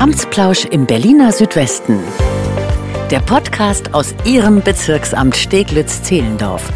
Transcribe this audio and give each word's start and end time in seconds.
Amtsplausch 0.00 0.64
im 0.64 0.86
Berliner 0.86 1.30
Südwesten. 1.30 1.98
Der 3.10 3.20
Podcast 3.20 3.92
aus 3.92 4.14
Ihrem 4.24 4.62
Bezirksamt 4.62 5.36
Steglitz-Zehlendorf. 5.36 6.72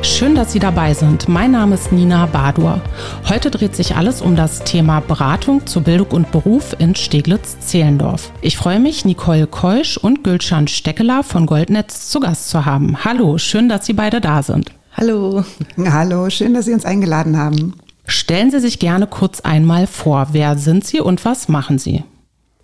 Schön, 0.00 0.36
dass 0.36 0.52
Sie 0.52 0.60
dabei 0.60 0.94
sind. 0.94 1.28
Mein 1.28 1.50
Name 1.50 1.74
ist 1.74 1.90
Nina 1.90 2.26
Badur. 2.26 2.80
Heute 3.28 3.50
dreht 3.50 3.74
sich 3.74 3.96
alles 3.96 4.22
um 4.22 4.36
das 4.36 4.60
Thema 4.62 5.00
Beratung 5.00 5.66
zu 5.66 5.82
Bildung 5.82 6.12
und 6.12 6.30
Beruf 6.30 6.76
in 6.78 6.94
Steglitz-Zehlendorf. 6.94 8.30
Ich 8.42 8.56
freue 8.56 8.78
mich, 8.78 9.04
Nicole 9.04 9.48
Keusch 9.48 9.96
und 9.96 10.22
Gülschan 10.22 10.68
Steckeler 10.68 11.24
von 11.24 11.46
Goldnetz 11.46 12.08
zu 12.10 12.20
Gast 12.20 12.48
zu 12.48 12.64
haben. 12.64 13.04
Hallo, 13.04 13.38
schön, 13.38 13.68
dass 13.68 13.86
Sie 13.86 13.92
beide 13.92 14.20
da 14.20 14.44
sind. 14.44 14.70
Hallo. 14.92 15.44
Hallo, 15.76 16.30
schön, 16.30 16.54
dass 16.54 16.66
Sie 16.66 16.74
uns 16.74 16.84
eingeladen 16.84 17.36
haben. 17.36 17.74
Stellen 18.06 18.50
Sie 18.50 18.60
sich 18.60 18.78
gerne 18.78 19.06
kurz 19.06 19.40
einmal 19.40 19.86
vor. 19.86 20.28
Wer 20.32 20.56
sind 20.58 20.84
Sie 20.84 21.00
und 21.00 21.24
was 21.24 21.48
machen 21.48 21.78
Sie? 21.78 22.04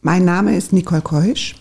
Mein 0.00 0.24
Name 0.24 0.56
ist 0.56 0.72
Nicole 0.72 1.02
Keusch. 1.02 1.56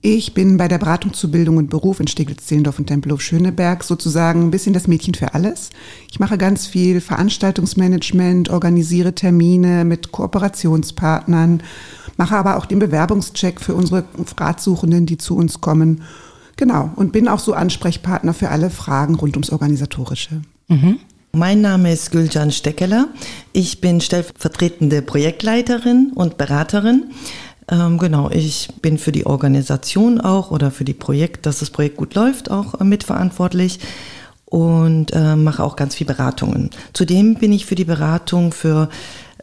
Ich 0.00 0.34
bin 0.34 0.56
bei 0.56 0.68
der 0.68 0.78
Beratung 0.78 1.12
zu 1.12 1.30
Bildung 1.30 1.56
und 1.56 1.68
Beruf 1.68 2.00
in 2.00 2.06
Steglitz-Zehlendorf 2.06 2.78
und 2.78 2.86
Tempelhof-Schöneberg 2.86 3.82
sozusagen 3.82 4.42
ein 4.42 4.50
bisschen 4.50 4.72
das 4.72 4.86
Mädchen 4.86 5.14
für 5.14 5.34
alles. 5.34 5.70
Ich 6.10 6.20
mache 6.20 6.38
ganz 6.38 6.66
viel 6.66 7.00
Veranstaltungsmanagement, 7.00 8.48
organisiere 8.48 9.14
Termine 9.14 9.84
mit 9.84 10.12
Kooperationspartnern, 10.12 11.62
mache 12.16 12.36
aber 12.36 12.56
auch 12.56 12.66
den 12.66 12.78
Bewerbungscheck 12.78 13.60
für 13.60 13.74
unsere 13.74 14.04
Ratsuchenden, 14.38 15.06
die 15.06 15.18
zu 15.18 15.36
uns 15.36 15.60
kommen. 15.60 16.02
Genau, 16.56 16.90
und 16.96 17.12
bin 17.12 17.28
auch 17.28 17.40
so 17.40 17.52
Ansprechpartner 17.52 18.32
für 18.32 18.50
alle 18.50 18.70
Fragen 18.70 19.16
rund 19.16 19.36
ums 19.36 19.50
Organisatorische. 19.50 20.40
Mhm. 20.68 21.00
Mein 21.36 21.60
Name 21.60 21.92
ist 21.92 22.12
Gülcan 22.12 22.50
Steckeler. 22.50 23.08
Ich 23.52 23.82
bin 23.82 24.00
stellvertretende 24.00 25.02
Projektleiterin 25.02 26.12
und 26.14 26.38
Beraterin. 26.38 27.10
Ähm, 27.70 27.98
genau, 27.98 28.30
ich 28.30 28.70
bin 28.80 28.96
für 28.96 29.12
die 29.12 29.26
Organisation 29.26 30.18
auch 30.18 30.50
oder 30.50 30.70
für 30.70 30.86
die 30.86 30.94
Projekt, 30.94 31.44
dass 31.44 31.58
das 31.58 31.68
Projekt 31.68 31.98
gut 31.98 32.14
läuft, 32.14 32.50
auch 32.50 32.80
mitverantwortlich 32.80 33.80
und 34.46 35.12
äh, 35.12 35.36
mache 35.36 35.62
auch 35.62 35.76
ganz 35.76 35.94
viel 35.94 36.06
Beratungen. 36.06 36.70
Zudem 36.94 37.34
bin 37.34 37.52
ich 37.52 37.66
für 37.66 37.74
die 37.74 37.84
Beratung 37.84 38.52
für 38.52 38.88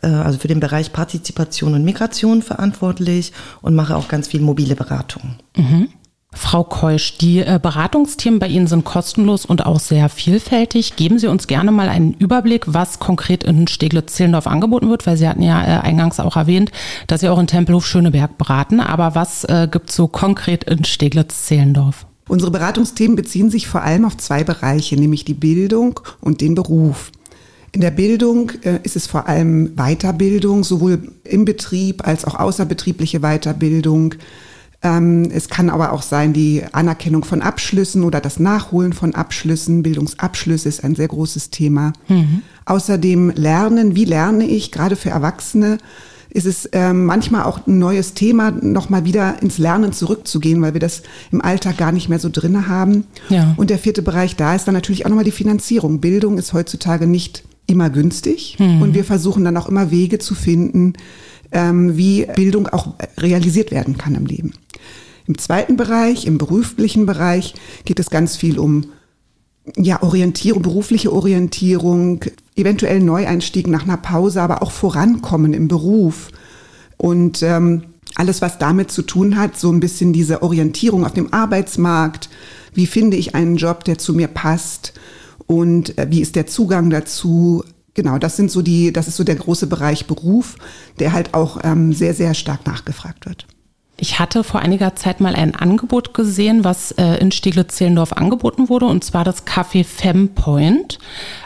äh, 0.02 0.08
also 0.08 0.40
für 0.40 0.48
den 0.48 0.60
Bereich 0.60 0.94
Partizipation 0.94 1.76
und 1.76 1.86
Migration 1.86 2.42
verantwortlich 2.42 3.34
und 3.62 3.76
mache 3.76 3.96
auch 3.96 4.08
ganz 4.08 4.28
viel 4.28 4.42
mobile 4.42 4.76
Beratung. 4.76 5.36
Mhm. 5.56 5.90
Frau 6.36 6.64
Keusch, 6.64 7.18
die 7.18 7.40
äh, 7.40 7.60
Beratungsthemen 7.62 8.40
bei 8.40 8.48
Ihnen 8.48 8.68
sind 8.68 8.84
kostenlos 8.84 9.46
und 9.46 9.66
auch 9.66 9.80
sehr 9.80 10.10
vielfältig. 10.10 10.96
Geben 10.96 11.20
Sie 11.20 11.28
uns 11.28 11.48
gerne 11.48 11.72
mal 11.72 11.90
einen 11.90 12.14
Überblick, 12.14 12.64
was 12.68 13.00
konkret 13.00 13.44
in 13.44 13.68
Steglitz-Zehlendorf 13.68 14.48
angeboten 14.48 14.90
wird, 14.90 15.06
weil 15.06 15.16
Sie 15.16 15.28
hatten 15.28 15.44
ja 15.44 15.62
äh, 15.62 15.80
eingangs 15.82 16.20
auch 16.20 16.36
erwähnt, 16.36 16.72
dass 17.08 17.22
Sie 17.22 17.30
auch 17.30 17.40
in 17.40 17.48
Tempelhof 17.48 17.86
Schöneberg 17.86 18.38
beraten. 18.38 18.80
Aber 18.80 19.16
was 19.16 19.44
äh, 19.44 19.68
gibt 19.72 19.92
es 19.92 19.96
so 19.96 20.08
konkret 20.08 20.64
in 20.64 20.84
Steglitz-Zehlendorf? 20.84 22.08
Unsere 22.28 22.52
Beratungsthemen 22.52 23.16
beziehen 23.16 23.52
sich 23.52 23.68
vor 23.68 23.84
allem 23.84 24.06
auf 24.06 24.18
zwei 24.18 24.44
Bereiche, 24.44 24.96
nämlich 24.96 25.26
die 25.26 25.34
Bildung 25.34 26.00
und 26.22 26.42
den 26.42 26.56
Beruf. 26.56 27.12
In 27.74 27.82
der 27.82 27.92
Bildung 27.92 28.52
ist 28.84 28.96
es 28.96 29.08
vor 29.08 29.28
allem 29.28 29.76
Weiterbildung, 29.76 30.64
sowohl 30.64 31.12
im 31.24 31.44
Betrieb 31.44 32.08
als 32.08 32.24
auch 32.24 32.36
außerbetriebliche 32.36 33.20
Weiterbildung 33.20 34.16
es 34.84 35.48
kann 35.48 35.70
aber 35.70 35.94
auch 35.94 36.02
sein 36.02 36.34
die 36.34 36.64
Anerkennung 36.74 37.24
von 37.24 37.42
Abschlüssen 37.42 38.04
oder 38.04 38.20
das 38.20 38.40
Nachholen 38.40 38.92
von 38.92 39.16
Abschlüssen. 39.16 39.82
Bildungsabschlüsse 39.82 40.68
ist 40.68 40.84
ein 40.84 40.96
sehr 40.96 41.08
großes 41.08 41.52
Thema. 41.52 41.94
Mhm. 42.10 42.42
Außerdem 42.66 43.32
Lernen, 43.32 43.96
wie 43.96 44.06
lerne 44.06 44.46
ich, 44.46 44.72
gerade 44.72 44.98
für 44.98 45.10
Erwachsene, 45.10 45.78
ist 46.34 46.46
es 46.46 46.68
ähm, 46.72 47.06
manchmal 47.06 47.44
auch 47.44 47.66
ein 47.68 47.80
neues 47.80 48.14
Thema, 48.14 48.52
nochmal 48.52 49.06
wieder 49.06 49.42
ins 49.42 49.58
Lernen 49.58 49.94
zurückzugehen, 49.94 50.62
weil 50.62 50.74
wir 50.74 50.82
das 50.82 51.04
im 51.32 51.42
Alltag 51.42 51.78
gar 51.78 51.92
nicht 51.92 52.10
mehr 52.10 52.20
so 52.20 52.30
drinne 52.32 52.68
haben. 52.68 53.06
Ja. 53.30 53.54
Und 53.56 53.70
der 53.70 53.78
vierte 53.78 54.02
Bereich 54.02 54.36
da 54.36 54.56
ist 54.56 54.66
dann 54.66 54.74
natürlich 54.74 55.06
auch 55.06 55.10
nochmal 55.10 55.26
die 55.26 55.32
Finanzierung. 55.32 56.02
Bildung 56.02 56.38
ist 56.38 56.52
heutzutage 56.52 57.08
nicht 57.08 57.44
immer 57.68 57.90
günstig 57.90 58.58
mhm. 58.60 58.82
und 58.82 58.94
wir 58.94 59.06
versuchen 59.06 59.46
dann 59.46 59.56
auch 59.56 59.70
immer 59.70 59.92
Wege 59.92 60.20
zu 60.20 60.36
finden, 60.36 60.94
ähm, 60.94 61.00
wie 61.54 62.26
Bildung 62.36 62.68
auch 62.68 62.96
realisiert 63.18 63.72
werden 63.72 63.98
kann 63.98 64.16
im 64.16 64.26
Leben. 64.26 64.54
Im 65.28 65.38
zweiten 65.38 65.78
Bereich, 65.78 66.26
im 66.26 66.38
beruflichen 66.38 67.06
Bereich, 67.06 67.54
geht 67.86 68.00
es 68.00 68.10
ganz 68.10 68.36
viel 68.36 68.60
um 68.60 68.86
ja, 69.78 70.04
Orientierung, 70.04 70.62
berufliche 70.62 71.14
Orientierung, 71.14 72.26
eventuell 72.56 73.00
Neueinstieg 73.00 73.68
nach 73.68 73.84
einer 73.84 73.98
Pause, 73.98 74.42
aber 74.42 74.62
auch 74.62 74.72
Vorankommen 74.72 75.54
im 75.54 75.68
Beruf. 75.70 76.30
Und 76.98 77.42
ähm, 77.42 77.84
alles, 78.16 78.42
was 78.42 78.58
damit 78.60 78.92
zu 78.92 79.02
tun 79.02 79.38
hat, 79.38 79.58
so 79.58 79.72
ein 79.72 79.80
bisschen 79.80 80.14
diese 80.14 80.44
Orientierung 80.44 81.06
auf 81.06 81.14
dem 81.14 81.34
Arbeitsmarkt. 81.34 82.30
Wie 82.74 82.88
finde 82.88 83.18
ich 83.18 83.36
einen 83.36 83.56
Job, 83.56 83.84
der 83.86 83.98
zu 83.98 84.14
mir 84.14 84.28
passt? 84.28 84.94
Und 85.48 85.98
äh, 85.98 86.08
wie 86.10 86.22
ist 86.22 86.36
der 86.36 86.48
Zugang 86.48 86.90
dazu? 86.90 87.64
Genau, 87.94 88.18
das 88.18 88.36
sind 88.36 88.50
so 88.50 88.62
die, 88.62 88.92
das 88.92 89.08
ist 89.08 89.18
so 89.18 89.24
der 89.24 89.36
große 89.36 89.68
Bereich 89.68 90.08
Beruf, 90.08 90.56
der 91.00 91.14
halt 91.14 91.34
auch 91.34 91.60
ähm, 91.64 91.94
sehr, 91.94 92.14
sehr 92.14 92.34
stark 92.34 92.66
nachgefragt 92.66 93.26
wird. 93.26 93.46
Ich 93.98 94.20
hatte 94.20 94.44
vor 94.44 94.60
einiger 94.60 94.96
Zeit 94.96 95.22
mal 95.22 95.36
ein 95.36 95.56
Angebot 95.56 96.14
gesehen, 96.16 96.64
was 96.64 96.92
äh, 96.94 97.18
in 97.18 97.32
Steglitz-Zehlendorf 97.32 98.14
angeboten 98.14 98.68
wurde, 98.68 98.88
und 98.88 99.04
zwar 99.04 99.24
das 99.24 99.46
Café 99.46 99.86
Fempoint. 99.86 100.98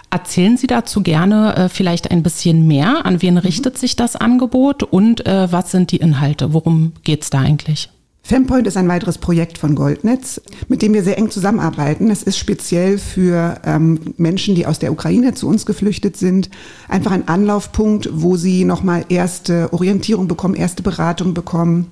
Erzählen 0.09 0.55
Sie 0.55 0.67
dazu 0.67 1.03
gerne 1.03 1.55
äh, 1.55 1.69
vielleicht 1.69 2.09
ein 2.09 2.23
bisschen 2.23 2.65
mehr. 2.65 3.05
An 3.05 3.21
wen 3.21 3.37
richtet 3.37 3.75
mhm. 3.75 3.79
sich 3.79 3.97
das 3.97 4.15
Angebot 4.15 4.83
und 4.83 5.25
äh, 5.27 5.51
was 5.51 5.71
sind 5.71 5.91
die 5.91 5.97
Inhalte? 5.97 6.53
Worum 6.53 6.93
geht 7.03 7.23
es 7.23 7.29
da 7.29 7.39
eigentlich? 7.41 7.89
Fempoint 8.27 8.67
ist 8.67 8.75
ein 8.75 8.89
weiteres 8.89 9.19
Projekt 9.19 9.57
von 9.57 9.73
Goldnetz, 9.73 10.41
mit 10.67 10.81
dem 10.81 10.93
wir 10.93 11.01
sehr 11.01 11.17
eng 11.17 11.31
zusammenarbeiten. 11.31 12.11
Es 12.11 12.23
ist 12.23 12.37
speziell 12.37 12.97
für 12.97 13.61
ähm, 13.63 14.01
Menschen, 14.17 14.53
die 14.53 14.65
aus 14.65 14.79
der 14.79 14.91
Ukraine 14.91 15.33
zu 15.33 15.47
uns 15.47 15.65
geflüchtet 15.65 16.17
sind, 16.17 16.49
einfach 16.89 17.11
ein 17.11 17.29
Anlaufpunkt, 17.29 18.09
wo 18.11 18.35
sie 18.35 18.65
nochmal 18.65 19.05
erste 19.07 19.71
Orientierung 19.71 20.27
bekommen, 20.27 20.55
erste 20.55 20.83
Beratung 20.83 21.33
bekommen 21.33 21.87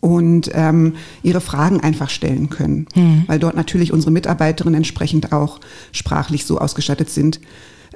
und 0.00 0.50
ähm, 0.54 0.94
ihre 1.22 1.42
Fragen 1.42 1.80
einfach 1.80 2.08
stellen 2.08 2.48
können, 2.48 2.86
mhm. 2.94 3.24
weil 3.26 3.38
dort 3.38 3.54
natürlich 3.54 3.92
unsere 3.92 4.10
Mitarbeiterinnen 4.10 4.78
entsprechend 4.78 5.34
auch 5.34 5.60
sprachlich 5.92 6.46
so 6.46 6.60
ausgestattet 6.60 7.10
sind 7.10 7.42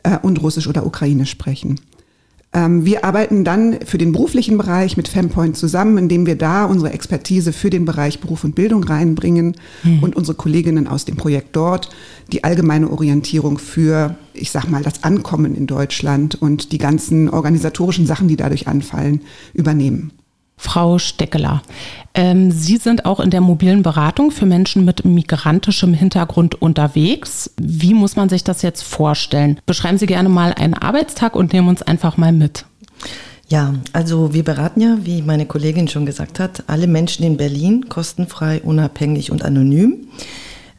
äh, 0.03 0.19
und 0.21 0.43
Russisch 0.43 0.69
oder 0.69 0.85
Ukrainisch 0.85 1.31
sprechen. 1.31 1.81
Ähm, 2.53 2.85
wir 2.85 3.05
arbeiten 3.05 3.45
dann 3.45 3.81
für 3.85 3.99
den 3.99 4.13
beruflichen 4.13 4.57
Bereich 4.57 4.97
mit 4.97 5.09
Fempoint 5.09 5.57
zusammen, 5.57 5.99
indem 5.99 6.27
wir 6.27 6.37
da 6.37 6.65
unsere 6.65 6.93
Expertise 6.93 7.53
für 7.53 7.71
den 7.71 7.85
Bereich 7.85 8.21
Beruf 8.21 8.45
und 8.45 8.55
Bildung 8.55 8.85
reinbringen 8.85 9.57
mhm. 9.83 10.03
und 10.03 10.17
unsere 10.17 10.37
Kolleginnen 10.37 10.87
aus 10.87 11.05
dem 11.05 11.17
Projekt 11.17 11.55
dort 11.57 11.91
die 12.33 12.45
allgemeine 12.45 12.91
Orientierung 12.91 13.59
für, 13.59 14.17
ich 14.35 14.51
sag 14.51 14.69
mal, 14.69 14.83
das 14.83 15.05
Ankommen 15.05 15.55
in 15.55 15.67
Deutschland 15.67 16.35
und 16.35 16.73
die 16.73 16.79
ganzen 16.79 17.29
organisatorischen 17.29 18.07
Sachen, 18.07 18.29
die 18.29 18.37
dadurch 18.37 18.67
anfallen, 18.67 19.21
übernehmen. 19.55 20.13
Frau 20.59 20.99
Steckeler, 20.99 21.63
ähm, 22.15 22.51
Sie 22.51 22.79
sind 22.79 23.05
auch 23.05 23.21
in 23.21 23.31
der 23.31 23.43
mobilen 23.43 23.83
Beratung 23.83 24.31
für 24.31 24.47
Menschen 24.47 24.87
mit 24.87 25.05
migrantischem 25.05 25.93
Hintergrund 25.93 26.61
unterwegs. 26.61 27.51
Wie 27.61 27.93
muss 27.93 28.17
man 28.17 28.31
sich 28.31 28.43
das 28.43 28.63
jetzt 28.63 28.83
vorstellen? 28.83 29.61
Beschreiben 29.67 29.99
Sie 29.99 30.07
gerne 30.07 30.31
mal 30.31 30.55
einen 30.55 30.75
Arbeitstag 30.75 31.37
und 31.37 31.53
nehmen 31.53 31.69
uns 31.69 31.83
einfach 31.83 32.17
mal 32.17 32.33
mit. 32.33 32.65
Ja, 33.49 33.75
also 33.93 34.33
wir 34.33 34.45
beraten 34.45 34.81
ja, 34.81 34.99
wie 35.03 35.23
meine 35.23 35.47
Kollegin 35.47 35.89
schon 35.89 36.07
gesagt 36.07 36.41
hat, 36.41 36.65
alle 36.67 36.87
Menschen 36.87 37.25
in 37.25 37.37
Berlin 37.37 37.89
kostenfrei, 37.89 38.61
unabhängig 38.63 39.31
und 39.31 39.45
anonym. 39.45 40.09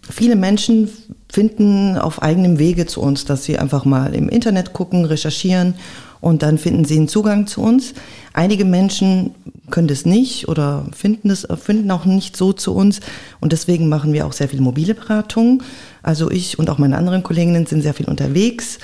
Viele 0.01 0.35
Menschen 0.35 0.89
finden 1.29 1.97
auf 1.97 2.21
eigenem 2.21 2.59
Wege 2.59 2.85
zu 2.85 3.01
uns, 3.01 3.25
dass 3.25 3.43
sie 3.43 3.59
einfach 3.59 3.85
mal 3.85 4.13
im 4.15 4.29
Internet 4.29 4.73
gucken, 4.73 5.05
recherchieren 5.05 5.75
und 6.21 6.41
dann 6.41 6.57
finden 6.57 6.85
sie 6.85 6.97
einen 6.97 7.07
Zugang 7.07 7.47
zu 7.47 7.61
uns. 7.61 7.93
Einige 8.33 8.65
Menschen 8.65 9.31
können 9.69 9.87
das 9.87 10.05
nicht 10.05 10.47
oder 10.47 10.85
finden 10.95 11.29
es 11.29 11.47
finden 11.61 11.91
auch 11.91 12.05
nicht 12.05 12.37
so 12.37 12.53
zu 12.53 12.73
uns 12.73 13.01
und 13.39 13.51
deswegen 13.51 13.89
machen 13.89 14.13
wir 14.13 14.25
auch 14.25 14.33
sehr 14.33 14.47
viel 14.47 14.61
mobile 14.61 14.95
Beratungen. 14.95 15.63
Also 16.01 16.31
ich 16.31 16.57
und 16.57 16.69
auch 16.69 16.77
meine 16.77 16.97
anderen 16.97 17.23
Kolleginnen 17.23 17.65
sind 17.65 17.81
sehr 17.81 17.93
viel 17.93 18.07
unterwegs 18.07 18.79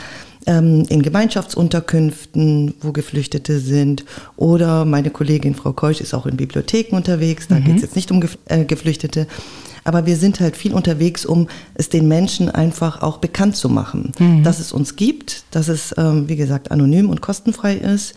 ähm, 0.47 0.85
in 0.89 1.01
Gemeinschaftsunterkünften, 1.01 2.75
wo 2.81 2.91
Geflüchtete 2.91 3.59
sind. 3.59 4.05
Oder 4.35 4.85
meine 4.85 5.09
Kollegin 5.09 5.55
Frau 5.55 5.73
Keusch 5.73 6.01
ist 6.01 6.13
auch 6.13 6.25
in 6.25 6.37
Bibliotheken 6.37 6.95
unterwegs. 6.95 7.47
Da 7.47 7.55
mhm. 7.55 7.65
geht 7.65 7.75
es 7.77 7.81
jetzt 7.81 7.95
nicht 7.95 8.11
um 8.11 8.23
äh, 8.45 8.65
Geflüchtete. 8.65 9.27
Aber 9.83 10.05
wir 10.05 10.15
sind 10.15 10.39
halt 10.39 10.55
viel 10.55 10.73
unterwegs, 10.73 11.25
um 11.25 11.47
es 11.73 11.89
den 11.89 12.07
Menschen 12.07 12.49
einfach 12.49 13.01
auch 13.01 13.17
bekannt 13.17 13.55
zu 13.55 13.69
machen, 13.69 14.13
mhm. 14.17 14.43
dass 14.43 14.59
es 14.59 14.71
uns 14.71 14.95
gibt, 14.95 15.43
dass 15.51 15.67
es, 15.67 15.93
ähm, 15.97 16.29
wie 16.29 16.35
gesagt, 16.35 16.71
anonym 16.71 17.09
und 17.09 17.21
kostenfrei 17.21 17.75
ist. 17.75 18.13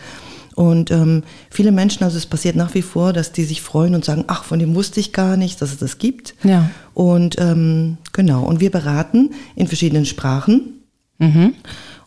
Und 0.55 0.91
ähm, 0.91 1.23
viele 1.51 1.71
Menschen, 1.71 2.03
also 2.03 2.17
es 2.17 2.25
passiert 2.25 2.57
nach 2.57 2.73
wie 2.75 2.83
vor, 2.83 3.13
dass 3.13 3.31
die 3.31 3.45
sich 3.45 3.61
freuen 3.61 3.95
und 3.95 4.07
sagen, 4.07 4.25
ach, 4.27 4.43
von 4.43 4.59
dem 4.59 4.75
wusste 4.75 5.01
ich 5.01 5.13
gar 5.13 5.37
nicht, 5.37 5.61
dass 5.61 5.73
es 5.73 5.79
das 5.79 5.99
gibt. 5.99 6.35
Ja. 6.45 6.71
Und 6.95 7.37
ähm, 7.39 7.99
genau, 8.13 8.43
und 8.43 8.61
wir 8.61 8.71
beraten 8.71 9.35
in 9.55 9.67
verschiedenen 9.67 10.07
Sprachen. 10.07 10.81
Mhm. 11.19 11.53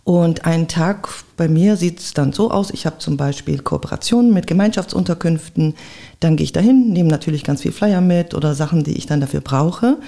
Und 0.10 0.46
ein 0.46 0.68
Tag 0.68 1.08
bei 1.38 1.48
mir 1.48 1.78
sieht 1.78 2.00
es 2.00 2.16
dann 2.16 2.34
so 2.34 2.50
aus, 2.50 2.72
ich 2.72 2.88
habe 2.88 2.98
zum 2.98 3.16
Beispiel 3.16 3.60
Kooperationen 3.60 4.34
mit 4.34 4.48
Gemeinschaftsunterkünften, 4.48 5.76
dann 6.20 6.36
gehe 6.36 6.46
ich 6.46 6.52
dahin, 6.52 6.92
nehme 6.92 7.10
natürlich 7.10 7.44
ganz 7.44 7.62
viel 7.62 7.72
Flyer 7.72 8.02
mit 8.02 8.34
oder 8.34 8.56
Sachen, 8.56 8.84
die 8.84 8.98
ich 8.98 9.06
dann 9.06 9.22
dafür 9.22 9.42
brauche, 9.42 10.00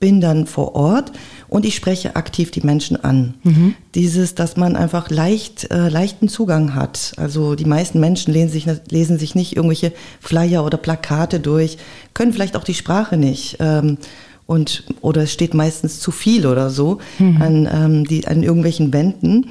bin 0.00 0.20
dann 0.20 0.48
vor 0.48 0.74
Ort 0.74 1.12
und 1.46 1.64
ich 1.64 1.76
spreche 1.76 2.16
aktiv 2.16 2.50
die 2.50 2.62
Menschen 2.62 3.04
an. 3.04 3.34
Mhm. 3.44 3.76
Dieses, 3.94 4.34
dass 4.34 4.56
man 4.56 4.74
einfach 4.74 5.08
leicht, 5.08 5.70
äh, 5.70 5.88
leichten 5.88 6.28
Zugang 6.28 6.74
hat. 6.74 7.12
Also 7.16 7.54
die 7.54 7.64
meisten 7.64 8.00
Menschen 8.00 8.34
lesen 8.34 8.50
sich, 8.50 8.66
lesen 8.90 9.20
sich 9.20 9.36
nicht 9.36 9.54
irgendwelche 9.54 9.92
Flyer 10.18 10.64
oder 10.64 10.78
Plakate 10.78 11.38
durch, 11.38 11.78
können 12.12 12.32
vielleicht 12.32 12.56
auch 12.56 12.64
die 12.64 12.74
Sprache 12.74 13.16
nicht. 13.16 13.58
Ähm, 13.60 13.98
und 14.46 14.84
oder 15.00 15.22
es 15.22 15.32
steht 15.32 15.54
meistens 15.54 16.00
zu 16.00 16.10
viel 16.10 16.46
oder 16.46 16.70
so 16.70 16.98
mhm. 17.18 17.42
an, 17.42 17.68
ähm, 17.72 18.04
die, 18.04 18.26
an 18.26 18.42
irgendwelchen 18.42 18.92
Wänden. 18.92 19.50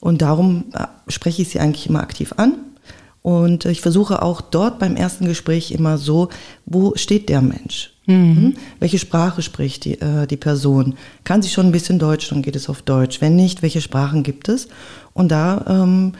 Und 0.00 0.22
darum 0.22 0.64
äh, 0.74 0.86
spreche 1.08 1.42
ich 1.42 1.48
sie 1.48 1.60
eigentlich 1.60 1.88
immer 1.88 2.00
aktiv 2.00 2.34
an. 2.36 2.56
Und 3.22 3.64
ich 3.64 3.80
versuche 3.80 4.20
auch 4.20 4.42
dort 4.42 4.78
beim 4.78 4.96
ersten 4.96 5.24
Gespräch 5.24 5.70
immer 5.70 5.96
so, 5.96 6.28
wo 6.66 6.92
steht 6.94 7.30
der 7.30 7.40
Mensch? 7.40 7.94
Mhm. 8.06 8.14
mhm. 8.16 8.54
Welche 8.80 8.98
Sprache 8.98 9.40
spricht 9.40 9.86
die, 9.86 9.98
äh, 9.98 10.26
die 10.26 10.36
Person? 10.36 10.94
Kann 11.24 11.40
sie 11.40 11.48
schon 11.48 11.66
ein 11.66 11.72
bisschen 11.72 11.98
Deutsch, 11.98 12.28
dann 12.28 12.42
geht 12.42 12.54
es 12.54 12.68
auf 12.68 12.82
Deutsch. 12.82 13.22
Wenn 13.22 13.34
nicht, 13.34 13.62
welche 13.62 13.80
Sprachen 13.80 14.24
gibt 14.24 14.50
es? 14.50 14.68
Und 15.14 15.30
da 15.30 15.64
ähm, 15.66 16.12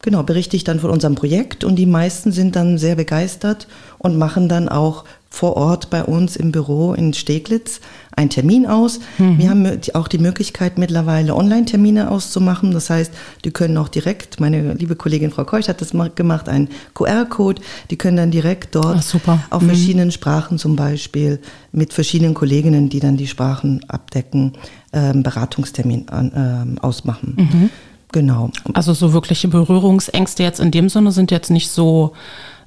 genau 0.00 0.22
berichte 0.22 0.56
ich 0.56 0.64
dann 0.64 0.80
von 0.80 0.90
unserem 0.90 1.14
Projekt 1.14 1.64
und 1.64 1.76
die 1.76 1.86
meisten 1.86 2.32
sind 2.32 2.56
dann 2.56 2.78
sehr 2.78 2.96
begeistert 2.96 3.66
und 3.98 4.16
machen 4.16 4.48
dann 4.48 4.68
auch 4.68 5.04
vor 5.30 5.56
Ort 5.56 5.90
bei 5.90 6.02
uns 6.02 6.36
im 6.36 6.52
Büro 6.52 6.94
in 6.94 7.12
Steglitz 7.12 7.80
einen 8.16 8.30
Termin 8.30 8.66
aus. 8.66 8.98
Mhm. 9.18 9.38
Wir 9.38 9.50
haben 9.50 9.80
auch 9.94 10.08
die 10.08 10.18
Möglichkeit 10.18 10.78
mittlerweile 10.78 11.36
Online-Termine 11.36 12.10
auszumachen. 12.10 12.72
Das 12.72 12.90
heißt, 12.90 13.12
die 13.44 13.50
können 13.50 13.76
auch 13.76 13.88
direkt, 13.88 14.40
meine 14.40 14.72
liebe 14.72 14.96
Kollegin 14.96 15.30
Frau 15.30 15.44
Keuch 15.44 15.68
hat 15.68 15.80
das 15.80 15.92
gemacht, 16.14 16.48
einen 16.48 16.68
QR-Code. 16.94 17.60
Die 17.90 17.96
können 17.96 18.16
dann 18.16 18.30
direkt 18.30 18.74
dort 18.74 18.98
Ach, 18.98 19.38
auf 19.50 19.62
mhm. 19.62 19.66
verschiedenen 19.66 20.10
Sprachen 20.10 20.58
zum 20.58 20.74
Beispiel 20.76 21.40
mit 21.70 21.92
verschiedenen 21.92 22.34
Kolleginnen, 22.34 22.88
die 22.88 23.00
dann 23.00 23.16
die 23.16 23.28
Sprachen 23.28 23.84
abdecken, 23.86 24.54
ähm, 24.92 25.22
Beratungstermin 25.22 26.08
an, 26.08 26.32
ähm, 26.34 26.78
ausmachen. 26.80 27.34
Mhm. 27.36 27.70
Genau. 28.12 28.50
Also 28.72 28.94
so 28.94 29.12
wirkliche 29.12 29.48
Berührungsängste 29.48 30.42
jetzt 30.42 30.60
in 30.60 30.70
dem 30.70 30.88
Sinne 30.88 31.12
sind 31.12 31.30
jetzt 31.30 31.50
nicht 31.50 31.70
so 31.70 32.12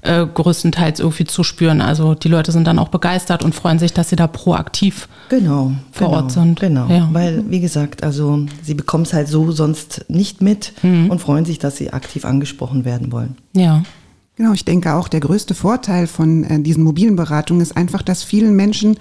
äh, 0.02 0.26
größtenteils 0.26 1.00
irgendwie 1.00 1.26
zu 1.26 1.44
spüren. 1.44 1.82
Also 1.82 2.16
die 2.16 2.28
Leute 2.28 2.52
sind 2.52 2.66
dann 2.66 2.80
auch 2.80 2.90
begeistert 2.90 3.44
und 3.44 3.56
freuen 3.56 3.80
sich, 3.80 3.94
dass 3.94 4.10
sie 4.10 4.16
da 4.16 4.28
proaktiv 4.28 5.08
genau, 5.30 5.74
vor 5.92 6.08
genau, 6.08 6.22
Ort 6.22 6.32
sind. 6.32 6.60
Genau, 6.60 6.88
ja. 6.88 7.10
weil 7.12 7.44
wie 7.50 7.60
gesagt, 7.60 8.04
also 8.04 8.46
sie 8.62 8.74
bekommen 8.74 9.04
es 9.04 9.14
halt 9.14 9.28
so 9.28 9.52
sonst 9.52 10.06
nicht 10.08 10.42
mit 10.42 10.74
mhm. 10.84 11.10
und 11.10 11.20
freuen 11.20 11.46
sich, 11.46 11.60
dass 11.60 11.78
sie 11.78 11.94
aktiv 11.94 12.26
angesprochen 12.26 12.86
werden 12.86 13.12
wollen. 13.12 13.36
Ja. 13.54 13.84
Genau, 14.38 14.54
ich 14.54 14.66
denke 14.66 14.94
auch, 14.94 15.08
der 15.08 15.20
größte 15.20 15.54
Vorteil 15.54 16.08
von 16.08 16.44
äh, 16.46 16.60
diesen 16.62 16.84
mobilen 16.84 17.16
Beratungen 17.16 17.62
ist 17.62 17.78
einfach, 17.78 18.02
dass 18.02 18.24
vielen 18.24 18.56
Menschen 18.56 18.98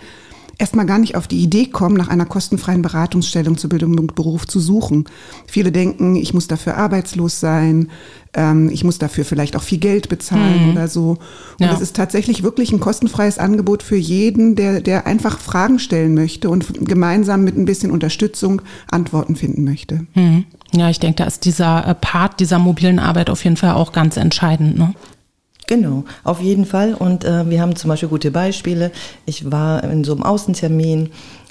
erstmal 0.60 0.86
gar 0.86 0.98
nicht 0.98 1.16
auf 1.16 1.26
die 1.26 1.40
Idee 1.40 1.66
kommen, 1.66 1.96
nach 1.96 2.08
einer 2.08 2.26
kostenfreien 2.26 2.82
Beratungsstellung 2.82 3.56
zur 3.56 3.70
Bildung 3.70 3.98
und 3.98 4.14
Beruf 4.14 4.46
zu 4.46 4.60
suchen. 4.60 5.06
Viele 5.46 5.72
denken, 5.72 6.16
ich 6.16 6.34
muss 6.34 6.46
dafür 6.46 6.76
arbeitslos 6.76 7.40
sein, 7.40 7.88
ähm, 8.34 8.70
ich 8.70 8.84
muss 8.84 8.98
dafür 8.98 9.24
vielleicht 9.24 9.56
auch 9.56 9.62
viel 9.62 9.78
Geld 9.78 10.08
bezahlen 10.08 10.66
mhm. 10.66 10.72
oder 10.72 10.88
so. 10.88 11.18
Und 11.58 11.66
ja. 11.66 11.72
es 11.72 11.80
ist 11.80 11.96
tatsächlich 11.96 12.42
wirklich 12.42 12.72
ein 12.72 12.80
kostenfreies 12.80 13.38
Angebot 13.38 13.82
für 13.82 13.96
jeden, 13.96 14.54
der, 14.54 14.80
der 14.80 15.06
einfach 15.06 15.38
Fragen 15.38 15.78
stellen 15.78 16.14
möchte 16.14 16.50
und 16.50 16.86
gemeinsam 16.86 17.42
mit 17.42 17.56
ein 17.56 17.64
bisschen 17.64 17.90
Unterstützung 17.90 18.62
Antworten 18.90 19.36
finden 19.36 19.64
möchte. 19.64 20.06
Mhm. 20.14 20.44
Ja, 20.72 20.90
ich 20.90 21.00
denke, 21.00 21.16
da 21.16 21.24
ist 21.24 21.44
dieser 21.44 21.86
äh, 21.86 21.94
Part 21.94 22.38
dieser 22.38 22.58
mobilen 22.58 22.98
Arbeit 22.98 23.30
auf 23.30 23.42
jeden 23.42 23.56
Fall 23.56 23.72
auch 23.72 23.92
ganz 23.92 24.16
entscheidend. 24.16 24.78
Ne? 24.78 24.94
Genau, 25.70 26.02
auf 26.24 26.40
jeden 26.40 26.66
Fall. 26.66 26.94
Und 26.94 27.24
äh, 27.24 27.48
wir 27.48 27.60
haben 27.60 27.76
zum 27.76 27.90
Beispiel 27.90 28.08
gute 28.08 28.32
Beispiele. 28.32 28.90
Ich 29.24 29.52
war 29.52 29.84
in 29.84 30.02
so 30.02 30.10
einem 30.14 30.24
Außentermin 30.24 31.10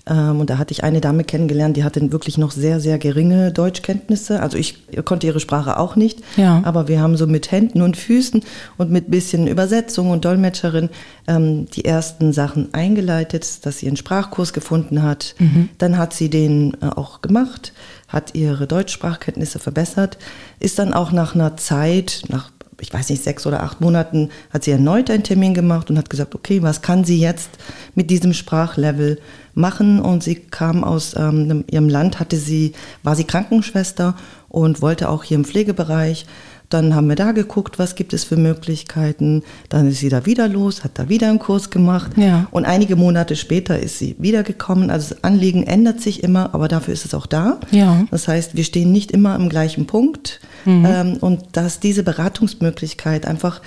ähm, 0.10 0.42
und 0.42 0.50
da 0.50 0.58
hatte 0.58 0.74
ich 0.74 0.84
eine 0.84 1.00
Dame 1.00 1.24
kennengelernt, 1.24 1.78
die 1.78 1.86
hatte 1.86 2.12
wirklich 2.12 2.38
noch 2.38 2.52
sehr, 2.52 2.82
sehr 2.82 2.98
geringe 2.98 3.54
Deutschkenntnisse. 3.54 4.42
Also 4.42 4.58
ich 4.58 4.76
konnte 5.06 5.26
ihre 5.26 5.40
Sprache 5.40 5.80
auch 5.80 5.96
nicht, 5.96 6.20
ja. 6.36 6.62
aber 6.66 6.90
wir 6.90 7.00
haben 7.00 7.16
so 7.16 7.28
mit 7.28 7.50
Händen 7.50 7.82
und 7.82 7.96
Füßen 7.96 8.44
und 8.78 8.92
mit 8.92 9.10
bisschen 9.10 9.48
Übersetzung 9.48 10.10
und 10.10 10.26
Dolmetscherin 10.26 10.90
ähm, 11.28 11.68
die 11.68 11.86
ersten 11.86 12.34
Sachen 12.34 12.74
eingeleitet, 12.74 13.66
dass 13.66 13.78
sie 13.78 13.88
einen 13.88 13.96
Sprachkurs 13.96 14.52
gefunden 14.52 15.02
hat. 15.02 15.34
Mhm. 15.40 15.70
Dann 15.78 15.98
hat 15.98 16.12
sie 16.12 16.30
den 16.30 16.76
äh, 16.82 16.88
auch 16.88 17.22
gemacht, 17.22 17.72
hat 18.10 18.36
ihre 18.36 18.68
Deutschsprachkenntnisse 18.68 19.60
verbessert, 19.60 20.18
ist 20.60 20.78
dann 20.78 20.94
auch 20.94 21.14
nach 21.14 21.36
einer 21.36 21.56
Zeit, 21.56 22.24
nach 22.28 22.52
ich 22.82 22.94
weiß 22.94 23.10
nicht, 23.10 23.24
sechs 23.24 23.46
oder 23.46 23.64
acht 23.64 23.82
Monaten 23.82 24.30
hat 24.52 24.64
sie 24.64 24.72
erneut 24.72 25.10
einen 25.10 25.24
Termin 25.24 25.54
gemacht 25.54 25.90
und 25.90 25.98
hat 25.98 26.10
gesagt, 26.10 26.36
okay, 26.36 26.62
was 26.62 26.82
kann 26.82 27.04
sie 27.04 27.20
jetzt 27.20 27.50
mit 27.96 28.10
diesem 28.10 28.34
Sprachlevel 28.34 29.20
machen? 29.54 30.00
Und 30.00 30.24
sie 30.24 30.36
kam 30.36 30.84
aus 30.84 31.16
ähm, 31.18 31.64
ihrem 31.70 31.90
Land, 31.90 32.20
hatte 32.20 32.38
sie, 32.38 32.74
war 33.04 33.16
sie 33.16 33.26
Krankenschwester 33.26 34.16
und 34.50 34.82
wollte 34.82 35.10
auch 35.10 35.24
hier 35.24 35.36
im 35.36 35.46
Pflegebereich 35.46 36.26
dann 36.70 36.94
haben 36.94 37.10
wir 37.10 37.16
da 37.16 37.32
geguckt, 37.32 37.80
was 37.80 37.96
gibt 37.96 38.14
es 38.14 38.24
für 38.24 38.38
Möglichkeiten. 38.38 39.44
Dann 39.70 39.88
ist 39.88 40.00
sie 40.00 40.10
da 40.10 40.26
wieder 40.26 40.48
los, 40.48 40.84
hat 40.84 40.92
da 41.00 41.10
wieder 41.10 41.28
einen 41.28 41.40
Kurs 41.40 41.72
gemacht. 41.72 42.12
Ja. 42.16 42.48
Und 42.52 42.66
einige 42.66 42.96
Monate 42.96 43.36
später 43.36 43.80
ist 43.80 43.98
sie 43.98 44.16
wiedergekommen. 44.20 44.92
Also 44.92 45.16
das 45.16 45.24
Anliegen 45.24 45.64
ändert 45.64 46.00
sich 46.00 46.24
immer, 46.24 46.54
aber 46.54 46.68
dafür 46.68 46.94
ist 46.94 47.06
es 47.06 47.16
auch 47.16 47.26
da. 47.26 47.60
Ja. 47.72 48.06
Das 48.12 48.28
heißt, 48.28 48.56
wir 48.56 48.64
stehen 48.64 48.92
nicht 48.92 49.12
immer 49.12 49.34
am 49.34 49.50
gleichen 49.50 49.88
Punkt. 49.88 50.40
Mhm. 50.66 50.86
Ähm, 50.88 51.18
und 51.18 51.44
dass 51.54 51.80
diese 51.80 52.04
Beratungsmöglichkeit 52.04 53.26
einfach 53.26 53.62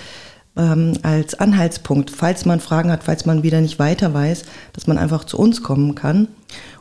ähm, 0.57 0.99
als 1.03 1.35
Anhaltspunkt, 1.35 2.11
falls 2.11 2.45
man 2.45 2.61
Fragen 2.61 2.93
hat, 2.93 3.05
falls 3.05 3.27
man 3.27 3.43
wieder 3.43 3.61
nicht 3.61 3.79
weiter 3.79 4.15
weiß, 4.15 4.45
dass 4.75 4.87
man 4.87 4.99
einfach 4.99 5.25
zu 5.25 5.39
uns 5.39 5.63
kommen 5.63 5.95
kann. 5.95 6.29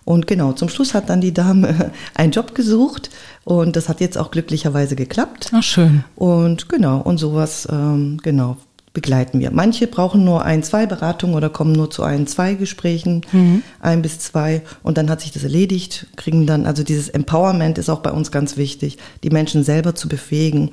Und 0.04 0.28
genau, 0.28 0.54
zum 0.54 0.70
Schluss 0.70 0.94
hat 0.94 1.10
dann 1.10 1.22
die 1.22 1.34
Dame 1.34 1.92
einen 2.16 2.32
Job 2.32 2.56
gesucht 2.56 3.10
und 3.44 3.76
das 3.76 3.90
hat 3.90 4.02
jetzt 4.02 4.18
auch 4.18 4.32
glücklicherweise 4.32 4.96
geklappt. 4.96 5.52
Ach 5.54 5.64
schön. 5.64 6.04
Und 6.16 6.70
genau, 6.70 7.00
und 7.00 7.18
sowas, 7.18 7.68
ähm, 7.72 8.20
genau, 8.24 8.58
begleiten 8.94 9.40
wir. 9.40 9.52
Manche 9.52 9.88
brauchen 9.88 10.26
nur 10.26 10.44
ein, 10.44 10.64
zwei 10.64 10.86
Beratungen 10.86 11.36
oder 11.36 11.50
kommen 11.50 11.72
nur 11.72 11.90
zu 11.90 12.04
ein, 12.04 12.28
zwei 12.28 12.56
Gesprächen, 12.56 13.22
mhm. 13.32 13.64
ein 13.80 14.02
bis 14.02 14.20
zwei 14.20 14.64
und 14.84 14.98
dann 14.98 15.10
hat 15.10 15.22
sich 15.22 15.32
das 15.32 15.44
erledigt, 15.44 16.08
kriegen 16.18 16.46
dann, 16.46 16.66
also 16.66 16.84
dieses 16.84 17.08
Empowerment 17.08 17.78
ist 17.78 17.90
auch 17.90 18.02
bei 18.02 18.12
uns 18.12 18.32
ganz 18.32 18.58
wichtig, 18.58 18.98
die 19.24 19.30
Menschen 19.30 19.64
selber 19.64 19.96
zu 19.96 20.10
befähigen, 20.10 20.72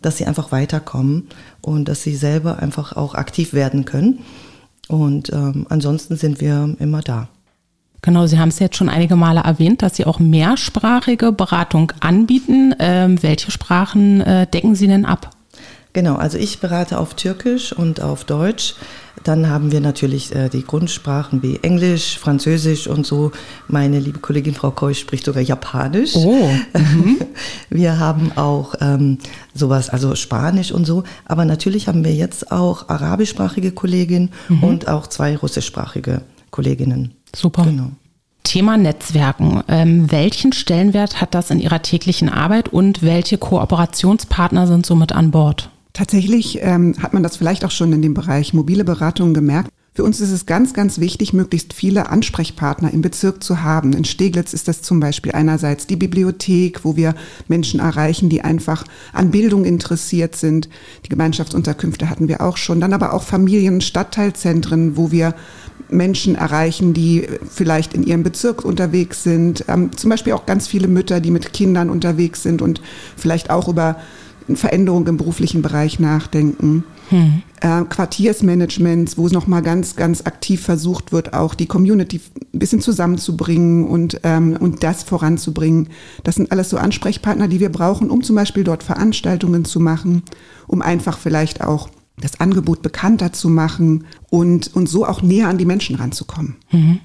dass 0.00 0.16
sie 0.16 0.26
einfach 0.26 0.52
weiterkommen 0.52 1.28
und 1.60 1.88
dass 1.88 2.02
sie 2.02 2.14
selber 2.14 2.60
einfach 2.60 2.96
auch 2.96 3.14
aktiv 3.14 3.52
werden 3.52 3.84
können. 3.84 4.20
Und 4.86 5.30
ähm, 5.32 5.66
ansonsten 5.68 6.16
sind 6.16 6.40
wir 6.40 6.74
immer 6.78 7.02
da. 7.02 7.28
Genau, 8.02 8.26
Sie 8.26 8.38
haben 8.38 8.48
es 8.48 8.58
jetzt 8.58 8.76
schon 8.76 8.88
einige 8.88 9.16
Male 9.16 9.40
erwähnt, 9.40 9.82
dass 9.82 9.96
Sie 9.96 10.04
auch 10.04 10.18
mehrsprachige 10.18 11.32
Beratung 11.32 11.92
anbieten. 12.00 12.74
Ähm, 12.78 13.22
welche 13.22 13.50
Sprachen 13.50 14.20
äh, 14.20 14.46
decken 14.46 14.74
Sie 14.74 14.86
denn 14.86 15.04
ab? 15.04 15.30
Genau, 15.92 16.16
also 16.16 16.38
ich 16.38 16.60
berate 16.60 16.98
auf 16.98 17.14
Türkisch 17.14 17.72
und 17.72 18.00
auf 18.00 18.24
Deutsch. 18.24 18.74
Dann 19.24 19.48
haben 19.48 19.72
wir 19.72 19.80
natürlich 19.80 20.34
äh, 20.34 20.48
die 20.48 20.62
Grundsprachen 20.62 21.42
wie 21.42 21.56
Englisch, 21.62 22.18
Französisch 22.18 22.86
und 22.86 23.04
so. 23.04 23.32
Meine 23.66 23.98
liebe 23.98 24.20
Kollegin 24.20 24.54
Frau 24.54 24.70
Keusch 24.70 25.00
spricht 25.00 25.24
sogar 25.24 25.42
Japanisch. 25.42 26.14
Oh. 26.14 26.48
Mhm. 26.78 27.18
Wir 27.70 27.98
haben 27.98 28.32
auch 28.36 28.74
ähm, 28.80 29.18
sowas, 29.54 29.90
also 29.90 30.14
Spanisch 30.14 30.70
und 30.70 30.86
so. 30.86 31.02
Aber 31.24 31.44
natürlich 31.44 31.88
haben 31.88 32.04
wir 32.04 32.14
jetzt 32.14 32.52
auch 32.52 32.88
arabischsprachige 32.88 33.72
Kolleginnen 33.72 34.30
mhm. 34.48 34.62
und 34.62 34.88
auch 34.88 35.06
zwei 35.06 35.36
russischsprachige 35.36 36.22
Kolleginnen. 36.50 37.17
Super. 37.34 37.64
Genau. 37.64 37.90
Thema 38.44 38.78
Netzwerken. 38.78 39.62
Ähm, 39.68 40.10
welchen 40.10 40.52
Stellenwert 40.52 41.20
hat 41.20 41.34
das 41.34 41.50
in 41.50 41.60
Ihrer 41.60 41.82
täglichen 41.82 42.28
Arbeit 42.28 42.68
und 42.70 43.02
welche 43.02 43.36
Kooperationspartner 43.36 44.66
sind 44.66 44.86
somit 44.86 45.12
an 45.12 45.30
Bord? 45.30 45.70
Tatsächlich 45.92 46.60
ähm, 46.62 46.94
hat 47.02 47.12
man 47.12 47.22
das 47.22 47.36
vielleicht 47.36 47.64
auch 47.64 47.70
schon 47.70 47.92
in 47.92 48.02
dem 48.02 48.14
Bereich 48.14 48.54
mobile 48.54 48.84
Beratung 48.84 49.34
gemerkt. 49.34 49.70
Für 49.98 50.04
uns 50.04 50.20
ist 50.20 50.30
es 50.30 50.46
ganz, 50.46 50.74
ganz 50.74 51.00
wichtig, 51.00 51.32
möglichst 51.32 51.72
viele 51.72 52.08
Ansprechpartner 52.08 52.92
im 52.92 53.02
Bezirk 53.02 53.42
zu 53.42 53.64
haben. 53.64 53.94
In 53.94 54.04
Steglitz 54.04 54.52
ist 54.52 54.68
das 54.68 54.80
zum 54.80 55.00
Beispiel 55.00 55.32
einerseits 55.32 55.88
die 55.88 55.96
Bibliothek, 55.96 56.84
wo 56.84 56.94
wir 56.94 57.16
Menschen 57.48 57.80
erreichen, 57.80 58.28
die 58.28 58.42
einfach 58.42 58.84
an 59.12 59.32
Bildung 59.32 59.64
interessiert 59.64 60.36
sind. 60.36 60.68
Die 61.04 61.08
Gemeinschaftsunterkünfte 61.08 62.08
hatten 62.08 62.28
wir 62.28 62.42
auch 62.42 62.58
schon. 62.58 62.80
Dann 62.80 62.92
aber 62.92 63.12
auch 63.12 63.24
Familien, 63.24 63.80
Stadtteilzentren, 63.80 64.96
wo 64.96 65.10
wir 65.10 65.34
Menschen 65.90 66.34
erreichen, 66.34 66.94
die 66.94 67.26
vielleicht 67.50 67.94
in 67.94 68.02
ihrem 68.02 68.22
Bezirk 68.22 68.64
unterwegs 68.64 69.22
sind. 69.22 69.64
Ähm, 69.68 69.90
zum 69.96 70.10
Beispiel 70.10 70.32
auch 70.32 70.46
ganz 70.46 70.66
viele 70.66 70.88
Mütter, 70.88 71.20
die 71.20 71.30
mit 71.30 71.52
Kindern 71.52 71.90
unterwegs 71.90 72.42
sind 72.42 72.62
und 72.62 72.80
vielleicht 73.16 73.50
auch 73.50 73.68
über 73.68 73.96
Veränderung 74.54 75.06
im 75.06 75.16
beruflichen 75.16 75.62
Bereich 75.62 75.98
nachdenken. 75.98 76.84
Hm. 77.10 77.42
Äh, 77.60 77.84
Quartiersmanagements, 77.84 79.18
wo 79.18 79.26
es 79.26 79.32
nochmal 79.32 79.62
ganz, 79.62 79.96
ganz 79.96 80.22
aktiv 80.26 80.62
versucht 80.62 81.12
wird, 81.12 81.34
auch 81.34 81.54
die 81.54 81.66
Community 81.66 82.20
ein 82.54 82.58
bisschen 82.58 82.80
zusammenzubringen 82.80 83.86
und, 83.86 84.20
ähm, 84.24 84.56
und 84.58 84.82
das 84.82 85.02
voranzubringen. 85.02 85.88
Das 86.24 86.36
sind 86.36 86.52
alles 86.52 86.70
so 86.70 86.76
Ansprechpartner, 86.76 87.48
die 87.48 87.60
wir 87.60 87.70
brauchen, 87.70 88.10
um 88.10 88.22
zum 88.22 88.36
Beispiel 88.36 88.64
dort 88.64 88.82
Veranstaltungen 88.82 89.64
zu 89.64 89.80
machen, 89.80 90.22
um 90.66 90.82
einfach 90.82 91.18
vielleicht 91.18 91.62
auch 91.62 91.88
das 92.20 92.40
Angebot 92.40 92.82
bekannter 92.82 93.32
zu 93.32 93.48
machen 93.48 94.04
und, 94.30 94.74
und 94.74 94.88
so 94.88 95.06
auch 95.06 95.22
näher 95.22 95.48
an 95.48 95.58
die 95.58 95.64
Menschen 95.64 95.96
ranzukommen. 95.96 96.56
Mhm. 96.70 97.00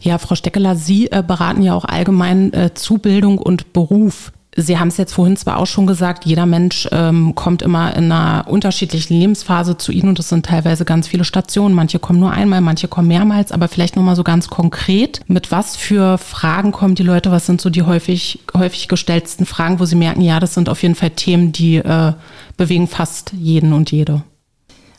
Ja, 0.00 0.18
Frau 0.18 0.34
Steckeler, 0.34 0.76
Sie 0.76 1.10
äh, 1.10 1.22
beraten 1.26 1.62
ja 1.62 1.74
auch 1.74 1.84
allgemein 1.84 2.52
äh, 2.52 2.74
Zubildung 2.74 3.38
und 3.38 3.72
Beruf. 3.72 4.32
Sie 4.56 4.78
haben 4.78 4.88
es 4.88 4.98
jetzt 4.98 5.12
vorhin 5.12 5.36
zwar 5.36 5.56
auch 5.56 5.66
schon 5.66 5.86
gesagt, 5.86 6.26
jeder 6.26 6.46
Mensch 6.46 6.88
ähm, 6.92 7.34
kommt 7.34 7.62
immer 7.62 7.96
in 7.96 8.12
einer 8.12 8.44
unterschiedlichen 8.46 9.18
Lebensphase 9.18 9.76
zu 9.78 9.90
Ihnen 9.90 10.10
und 10.10 10.18
es 10.18 10.28
sind 10.28 10.46
teilweise 10.46 10.84
ganz 10.84 11.08
viele 11.08 11.24
Stationen. 11.24 11.74
Manche 11.74 11.98
kommen 11.98 12.20
nur 12.20 12.30
einmal, 12.30 12.60
manche 12.60 12.86
kommen 12.86 13.08
mehrmals, 13.08 13.50
aber 13.50 13.66
vielleicht 13.66 13.96
nochmal 13.96 14.14
so 14.14 14.22
ganz 14.22 14.48
konkret. 14.48 15.22
Mit 15.26 15.50
was 15.50 15.74
für 15.74 16.18
Fragen 16.18 16.70
kommen 16.70 16.94
die 16.94 17.02
Leute? 17.02 17.32
Was 17.32 17.46
sind 17.46 17.60
so 17.60 17.70
die 17.70 17.82
häufig, 17.82 18.40
häufig 18.56 18.86
gestellten 18.86 19.46
Fragen, 19.46 19.80
wo 19.80 19.86
Sie 19.86 19.96
merken, 19.96 20.20
ja, 20.20 20.38
das 20.38 20.54
sind 20.54 20.68
auf 20.68 20.82
jeden 20.82 20.94
Fall 20.94 21.10
Themen, 21.10 21.50
die 21.50 21.76
äh, 21.76 22.12
bewegen 22.56 22.86
fast 22.86 23.32
jeden 23.32 23.72
und 23.72 23.90
jede? 23.90 24.22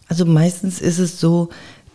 Also 0.08 0.26
meistens 0.26 0.82
ist 0.82 1.00
es 1.00 1.20
so, 1.20 1.50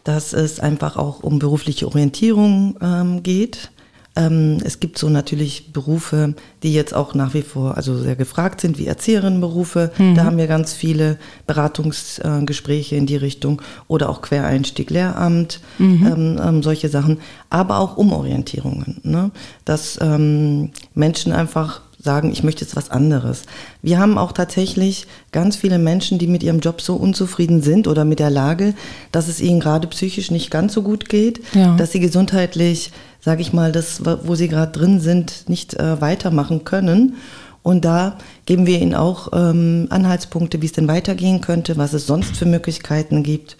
dass 0.04 0.32
es 0.32 0.60
einfach 0.60 0.96
auch 0.96 1.22
um 1.22 1.38
berufliche 1.38 1.86
Orientierung 1.86 2.76
ähm, 2.80 3.22
geht. 3.22 3.70
Ähm, 4.16 4.58
es 4.64 4.80
gibt 4.80 4.98
so 4.98 5.08
natürlich 5.08 5.72
Berufe, 5.72 6.34
die 6.64 6.74
jetzt 6.74 6.94
auch 6.94 7.14
nach 7.14 7.32
wie 7.32 7.42
vor 7.42 7.76
also 7.76 7.96
sehr 7.96 8.16
gefragt 8.16 8.60
sind, 8.60 8.76
wie 8.78 8.86
Erzieherinnenberufe. 8.86 9.92
Mhm. 9.98 10.14
Da 10.16 10.24
haben 10.24 10.36
wir 10.36 10.48
ganz 10.48 10.72
viele 10.72 11.18
Beratungsgespräche 11.46 12.96
äh, 12.96 12.98
in 12.98 13.06
die 13.06 13.16
Richtung 13.16 13.62
oder 13.86 14.08
auch 14.08 14.20
Quereinstieg 14.20 14.90
Lehramt, 14.90 15.60
mhm. 15.78 16.06
ähm, 16.06 16.40
ähm, 16.42 16.62
solche 16.62 16.88
Sachen. 16.88 17.18
Aber 17.50 17.78
auch 17.78 17.96
Umorientierungen, 17.96 19.00
ne? 19.04 19.30
dass 19.64 19.98
ähm, 20.00 20.70
Menschen 20.94 21.32
einfach 21.32 21.82
sagen, 22.02 22.32
ich 22.32 22.42
möchte 22.42 22.64
jetzt 22.64 22.76
was 22.76 22.90
anderes. 22.90 23.42
Wir 23.82 23.98
haben 23.98 24.16
auch 24.16 24.32
tatsächlich 24.32 25.06
ganz 25.32 25.56
viele 25.56 25.78
Menschen, 25.78 26.18
die 26.18 26.26
mit 26.26 26.42
ihrem 26.42 26.60
Job 26.60 26.80
so 26.80 26.96
unzufrieden 26.96 27.62
sind 27.62 27.86
oder 27.86 28.04
mit 28.04 28.18
der 28.18 28.30
Lage, 28.30 28.74
dass 29.12 29.28
es 29.28 29.40
ihnen 29.40 29.60
gerade 29.60 29.86
psychisch 29.88 30.30
nicht 30.30 30.50
ganz 30.50 30.72
so 30.72 30.82
gut 30.82 31.08
geht, 31.08 31.40
ja. 31.54 31.76
dass 31.76 31.92
sie 31.92 32.00
gesundheitlich, 32.00 32.92
sage 33.20 33.42
ich 33.42 33.52
mal, 33.52 33.70
das, 33.72 34.02
wo 34.24 34.34
sie 34.34 34.48
gerade 34.48 34.72
drin 34.72 35.00
sind, 35.00 35.48
nicht 35.48 35.74
äh, 35.74 36.00
weitermachen 36.00 36.64
können. 36.64 37.16
Und 37.62 37.84
da 37.84 38.16
geben 38.46 38.66
wir 38.66 38.80
ihnen 38.80 38.94
auch 38.94 39.28
ähm, 39.34 39.86
Anhaltspunkte, 39.90 40.62
wie 40.62 40.66
es 40.66 40.72
denn 40.72 40.88
weitergehen 40.88 41.42
könnte, 41.42 41.76
was 41.76 41.92
es 41.92 42.06
sonst 42.06 42.36
für 42.36 42.46
Möglichkeiten 42.46 43.22
gibt 43.22 43.58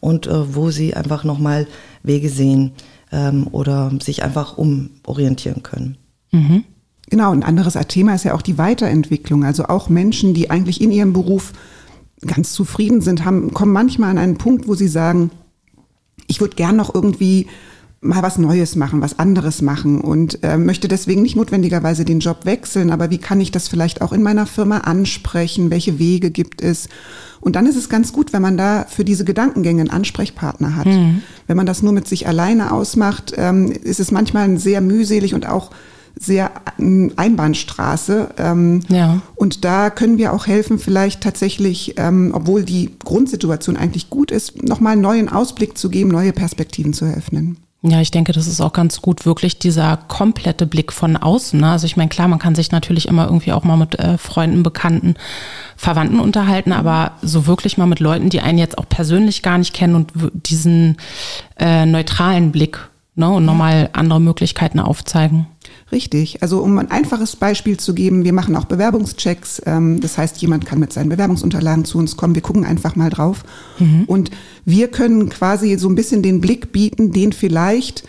und 0.00 0.26
äh, 0.26 0.54
wo 0.54 0.70
sie 0.70 0.94
einfach 0.94 1.24
nochmal 1.24 1.66
Wege 2.02 2.30
sehen 2.30 2.72
ähm, 3.12 3.46
oder 3.52 3.92
sich 4.00 4.22
einfach 4.22 4.56
umorientieren 4.56 5.62
können. 5.62 5.98
Mhm. 6.30 6.64
Genau, 7.12 7.30
ein 7.30 7.42
anderes 7.42 7.74
Thema 7.88 8.14
ist 8.14 8.24
ja 8.24 8.32
auch 8.32 8.40
die 8.40 8.56
Weiterentwicklung. 8.56 9.44
Also 9.44 9.66
auch 9.66 9.90
Menschen, 9.90 10.32
die 10.32 10.48
eigentlich 10.48 10.80
in 10.80 10.90
ihrem 10.90 11.12
Beruf 11.12 11.52
ganz 12.26 12.54
zufrieden 12.54 13.02
sind, 13.02 13.26
haben, 13.26 13.52
kommen 13.52 13.70
manchmal 13.70 14.08
an 14.08 14.16
einen 14.16 14.38
Punkt, 14.38 14.66
wo 14.66 14.74
sie 14.74 14.88
sagen, 14.88 15.30
ich 16.26 16.40
würde 16.40 16.56
gern 16.56 16.74
noch 16.74 16.94
irgendwie 16.94 17.48
mal 18.00 18.22
was 18.22 18.38
Neues 18.38 18.76
machen, 18.76 19.02
was 19.02 19.18
anderes 19.18 19.60
machen 19.60 20.00
und 20.00 20.42
äh, 20.42 20.56
möchte 20.56 20.88
deswegen 20.88 21.20
nicht 21.20 21.36
notwendigerweise 21.36 22.06
den 22.06 22.20
Job 22.20 22.46
wechseln, 22.46 22.90
aber 22.90 23.10
wie 23.10 23.18
kann 23.18 23.42
ich 23.42 23.50
das 23.50 23.68
vielleicht 23.68 24.00
auch 24.00 24.14
in 24.14 24.22
meiner 24.22 24.46
Firma 24.46 24.78
ansprechen? 24.78 25.70
Welche 25.70 25.98
Wege 25.98 26.30
gibt 26.30 26.62
es? 26.62 26.88
Und 27.42 27.56
dann 27.56 27.66
ist 27.66 27.76
es 27.76 27.90
ganz 27.90 28.14
gut, 28.14 28.32
wenn 28.32 28.40
man 28.40 28.56
da 28.56 28.86
für 28.88 29.04
diese 29.04 29.26
Gedankengänge 29.26 29.82
einen 29.82 29.90
Ansprechpartner 29.90 30.76
hat. 30.76 30.86
Mhm. 30.86 31.20
Wenn 31.46 31.58
man 31.58 31.66
das 31.66 31.82
nur 31.82 31.92
mit 31.92 32.08
sich 32.08 32.26
alleine 32.26 32.72
ausmacht, 32.72 33.34
ähm, 33.36 33.70
ist 33.70 34.00
es 34.00 34.10
manchmal 34.10 34.58
sehr 34.58 34.80
mühselig 34.80 35.34
und 35.34 35.46
auch 35.46 35.72
sehr 36.18 36.50
Einbahnstraße. 36.78 38.30
Ähm, 38.38 38.80
ja. 38.88 39.20
Und 39.34 39.64
da 39.64 39.90
können 39.90 40.18
wir 40.18 40.32
auch 40.32 40.46
helfen, 40.46 40.78
vielleicht 40.78 41.20
tatsächlich, 41.22 41.94
ähm, 41.98 42.32
obwohl 42.34 42.64
die 42.64 42.90
Grundsituation 43.04 43.76
eigentlich 43.76 44.10
gut 44.10 44.30
ist, 44.30 44.62
nochmal 44.62 44.92
einen 44.92 45.02
neuen 45.02 45.28
Ausblick 45.28 45.76
zu 45.76 45.90
geben, 45.90 46.10
neue 46.10 46.32
Perspektiven 46.32 46.92
zu 46.92 47.04
eröffnen. 47.04 47.56
Ja, 47.84 48.00
ich 48.00 48.12
denke, 48.12 48.30
das 48.30 48.46
ist 48.46 48.60
auch 48.60 48.72
ganz 48.72 49.02
gut, 49.02 49.26
wirklich 49.26 49.58
dieser 49.58 49.96
komplette 49.96 50.66
Blick 50.66 50.92
von 50.92 51.16
außen. 51.16 51.60
Ne? 51.60 51.68
Also 51.68 51.86
ich 51.86 51.96
meine, 51.96 52.10
klar, 52.10 52.28
man 52.28 52.38
kann 52.38 52.54
sich 52.54 52.70
natürlich 52.70 53.08
immer 53.08 53.24
irgendwie 53.24 53.50
auch 53.50 53.64
mal 53.64 53.76
mit 53.76 53.98
äh, 53.98 54.18
Freunden, 54.18 54.62
Bekannten, 54.62 55.16
Verwandten 55.76 56.20
unterhalten, 56.20 56.70
aber 56.70 57.12
so 57.22 57.48
wirklich 57.48 57.78
mal 57.78 57.86
mit 57.86 57.98
Leuten, 57.98 58.30
die 58.30 58.40
einen 58.40 58.58
jetzt 58.58 58.78
auch 58.78 58.88
persönlich 58.88 59.42
gar 59.42 59.58
nicht 59.58 59.74
kennen 59.74 59.96
und 59.96 60.12
diesen 60.32 60.96
äh, 61.58 61.84
neutralen 61.84 62.52
Blick 62.52 62.88
ne? 63.16 63.28
und 63.28 63.44
nochmal 63.44 63.90
andere 63.94 64.20
Möglichkeiten 64.20 64.78
aufzeigen. 64.78 65.48
Richtig. 65.92 66.42
Also 66.42 66.60
um 66.62 66.78
ein 66.78 66.90
einfaches 66.90 67.36
Beispiel 67.36 67.76
zu 67.76 67.92
geben, 67.92 68.24
wir 68.24 68.32
machen 68.32 68.56
auch 68.56 68.64
Bewerbungschecks. 68.64 69.60
Ähm, 69.66 70.00
das 70.00 70.16
heißt, 70.16 70.38
jemand 70.38 70.64
kann 70.64 70.78
mit 70.78 70.92
seinen 70.92 71.10
Bewerbungsunterlagen 71.10 71.84
zu 71.84 71.98
uns 71.98 72.16
kommen. 72.16 72.34
Wir 72.34 72.42
gucken 72.42 72.64
einfach 72.64 72.96
mal 72.96 73.10
drauf. 73.10 73.44
Mhm. 73.78 74.04
Und 74.06 74.30
wir 74.64 74.88
können 74.88 75.28
quasi 75.28 75.76
so 75.76 75.90
ein 75.90 75.94
bisschen 75.94 76.22
den 76.22 76.40
Blick 76.40 76.72
bieten, 76.72 77.12
den 77.12 77.32
vielleicht 77.32 78.04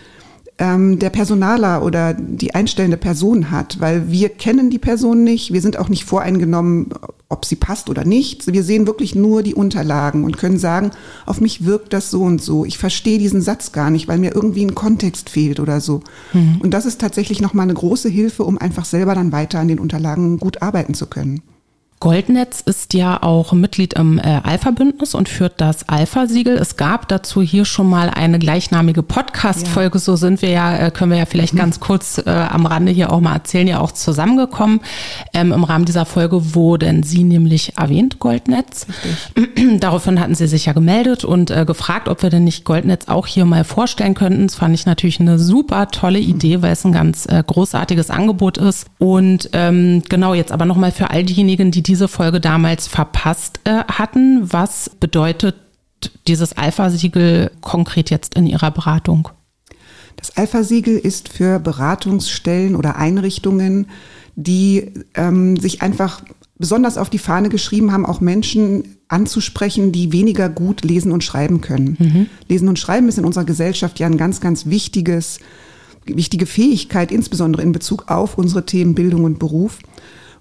ähm, 0.59 0.97
der 0.99 1.09
Personaler 1.09 1.83
oder 1.83 2.13
die 2.13 2.55
einstellende 2.55 2.97
Person 2.97 3.51
hat, 3.51 3.81
weil 3.81 4.09
wir 4.09 4.29
kennen 4.29 4.69
die 4.69 4.79
Person 4.79 5.23
nicht, 5.23 5.51
wir 5.51 5.61
sind 5.61 5.77
auch 5.77 5.89
nicht 5.89 6.05
voreingenommen, 6.05 6.89
ob 7.33 7.45
sie 7.45 7.57
passt 7.57 7.89
oder 7.89 8.05
nicht. 8.05 8.51
Wir 8.51 8.63
sehen 8.63 8.87
wirklich 8.87 9.15
nur 9.15 9.43
die 9.43 9.55
Unterlagen 9.55 10.23
und 10.23 10.37
können 10.37 10.57
sagen, 10.57 10.91
auf 11.25 11.41
mich 11.41 11.65
wirkt 11.65 11.91
das 11.91 12.09
so 12.09 12.21
und 12.21 12.41
so. 12.41 12.63
Ich 12.63 12.77
verstehe 12.77 13.19
diesen 13.19 13.41
Satz 13.41 13.73
gar 13.73 13.89
nicht, 13.89 14.07
weil 14.07 14.19
mir 14.19 14.33
irgendwie 14.33 14.63
ein 14.63 14.75
Kontext 14.75 15.29
fehlt 15.29 15.59
oder 15.59 15.81
so. 15.81 16.01
Mhm. 16.31 16.61
Und 16.61 16.71
das 16.71 16.85
ist 16.85 17.01
tatsächlich 17.01 17.41
nochmal 17.41 17.63
eine 17.63 17.73
große 17.73 18.07
Hilfe, 18.07 18.43
um 18.43 18.57
einfach 18.57 18.85
selber 18.85 19.15
dann 19.15 19.31
weiter 19.31 19.59
an 19.59 19.67
den 19.67 19.79
Unterlagen 19.79 20.37
gut 20.37 20.61
arbeiten 20.61 20.93
zu 20.93 21.07
können. 21.07 21.41
Goldnetz 22.03 22.59
ist 22.59 22.93
ja 22.93 23.23
auch 23.23 23.53
Mitglied 23.53 23.93
im 23.93 24.19
äh, 24.19 24.41
Alpha-Bündnis 24.43 25.15
und 25.15 25.29
führt 25.29 25.61
das 25.61 25.87
Alpha-Siegel. 25.87 26.57
Es 26.57 26.75
gab 26.75 27.07
dazu 27.07 27.41
hier 27.41 27.63
schon 27.63 27.89
mal 27.89 28.09
eine 28.09 28.39
gleichnamige 28.39 29.01
Podcast-Folge. 29.03 29.99
Ja. 29.99 29.99
So 30.01 30.17
sind 30.17 30.41
wir 30.41 30.49
ja, 30.49 30.75
äh, 30.75 30.91
können 30.91 31.11
wir 31.11 31.17
ja 31.17 31.25
vielleicht 31.25 31.53
mhm. 31.53 31.59
ganz 31.59 31.79
kurz 31.79 32.17
äh, 32.17 32.29
am 32.29 32.65
Rande 32.65 32.91
hier 32.91 33.09
auch 33.09 33.21
mal 33.21 33.35
erzählen, 33.35 33.69
ja 33.69 33.79
auch 33.79 33.93
zusammengekommen. 33.93 34.81
Ähm, 35.33 35.53
Im 35.53 35.63
Rahmen 35.63 35.85
dieser 35.85 36.05
Folge 36.05 36.53
wurden 36.53 37.03
Sie 37.03 37.23
nämlich 37.23 37.77
erwähnt, 37.77 38.19
Goldnetz. 38.19 38.85
Richtig. 39.35 39.79
Daraufhin 39.79 40.19
hatten 40.19 40.35
Sie 40.35 40.47
sich 40.47 40.65
ja 40.65 40.73
gemeldet 40.73 41.23
und 41.23 41.51
äh, 41.51 41.63
gefragt, 41.63 42.09
ob 42.09 42.21
wir 42.21 42.29
denn 42.29 42.43
nicht 42.43 42.65
Goldnetz 42.65 43.07
auch 43.07 43.27
hier 43.27 43.45
mal 43.45 43.63
vorstellen 43.63 44.13
könnten. 44.13 44.47
Das 44.47 44.55
fand 44.55 44.75
ich 44.75 44.85
natürlich 44.85 45.21
eine 45.21 45.39
super 45.39 45.87
tolle 45.87 46.19
Idee, 46.19 46.61
weil 46.61 46.73
es 46.73 46.83
ein 46.83 46.91
ganz 46.91 47.27
äh, 47.27 47.41
großartiges 47.47 48.09
Angebot 48.09 48.57
ist. 48.57 48.87
Und 48.99 49.51
ähm, 49.53 50.03
genau, 50.09 50.33
jetzt 50.33 50.51
aber 50.51 50.65
nochmal 50.65 50.91
für 50.91 51.09
all 51.09 51.23
diejenigen, 51.23 51.71
die 51.71 51.92
diese 51.93 52.07
Folge 52.07 52.41
damals 52.41 52.87
verpasst 52.87 53.59
äh, 53.65 53.83
hatten. 53.83 54.51
Was 54.51 54.89
bedeutet 54.89 55.57
dieses 56.25 56.53
Alpha-Siegel 56.53 57.51
konkret 57.61 58.09
jetzt 58.09 58.33
in 58.33 58.47
Ihrer 58.47 58.71
Beratung? 58.71 59.29
Das 60.15 60.35
Alpha-Siegel 60.35 60.97
ist 60.97 61.29
für 61.29 61.59
Beratungsstellen 61.59 62.75
oder 62.75 62.95
Einrichtungen, 62.95 63.85
die 64.35 64.91
ähm, 65.13 65.55
sich 65.57 65.83
einfach 65.83 66.23
besonders 66.57 66.97
auf 66.97 67.11
die 67.11 67.19
Fahne 67.19 67.49
geschrieben 67.49 67.91
haben, 67.91 68.07
auch 68.07 68.19
Menschen 68.19 68.97
anzusprechen, 69.07 69.91
die 69.91 70.11
weniger 70.11 70.49
gut 70.49 70.83
lesen 70.83 71.11
und 71.11 71.23
schreiben 71.23 71.61
können. 71.61 71.97
Mhm. 71.99 72.25
Lesen 72.49 72.69
und 72.69 72.79
Schreiben 72.79 73.07
ist 73.07 73.19
in 73.19 73.25
unserer 73.25 73.45
Gesellschaft 73.45 73.99
ja 73.99 74.07
ein 74.07 74.17
ganz, 74.17 74.41
ganz 74.41 74.65
wichtiges, 74.65 75.37
wichtige 76.05 76.47
Fähigkeit, 76.47 77.11
insbesondere 77.11 77.61
in 77.61 77.71
Bezug 77.71 78.09
auf 78.09 78.39
unsere 78.39 78.65
Themen 78.65 78.95
Bildung 78.95 79.25
und 79.25 79.37
Beruf. 79.37 79.77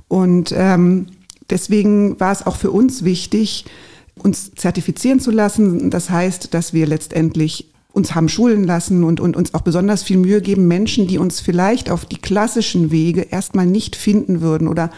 Und 0.08 0.54
ähm, 0.56 1.08
Deswegen 1.52 2.18
war 2.18 2.32
es 2.32 2.46
auch 2.46 2.56
für 2.56 2.70
uns 2.70 3.04
wichtig, 3.04 3.66
uns 4.14 4.52
zertifizieren 4.54 5.20
zu 5.20 5.30
lassen. 5.30 5.90
Das 5.90 6.08
heißt, 6.08 6.54
dass 6.54 6.72
wir 6.72 6.86
letztendlich 6.86 7.68
uns 7.92 8.14
haben 8.14 8.30
schulen 8.30 8.64
lassen 8.64 9.04
und, 9.04 9.20
und 9.20 9.36
uns 9.36 9.52
auch 9.52 9.60
besonders 9.60 10.02
viel 10.02 10.16
Mühe 10.16 10.40
geben, 10.40 10.66
Menschen, 10.66 11.06
die 11.06 11.18
uns 11.18 11.40
vielleicht 11.40 11.90
auf 11.90 12.06
die 12.06 12.16
klassischen 12.16 12.90
Wege 12.90 13.20
erstmal 13.20 13.66
nicht 13.66 13.94
finden 13.96 14.40
würden 14.40 14.66
oder 14.66 14.90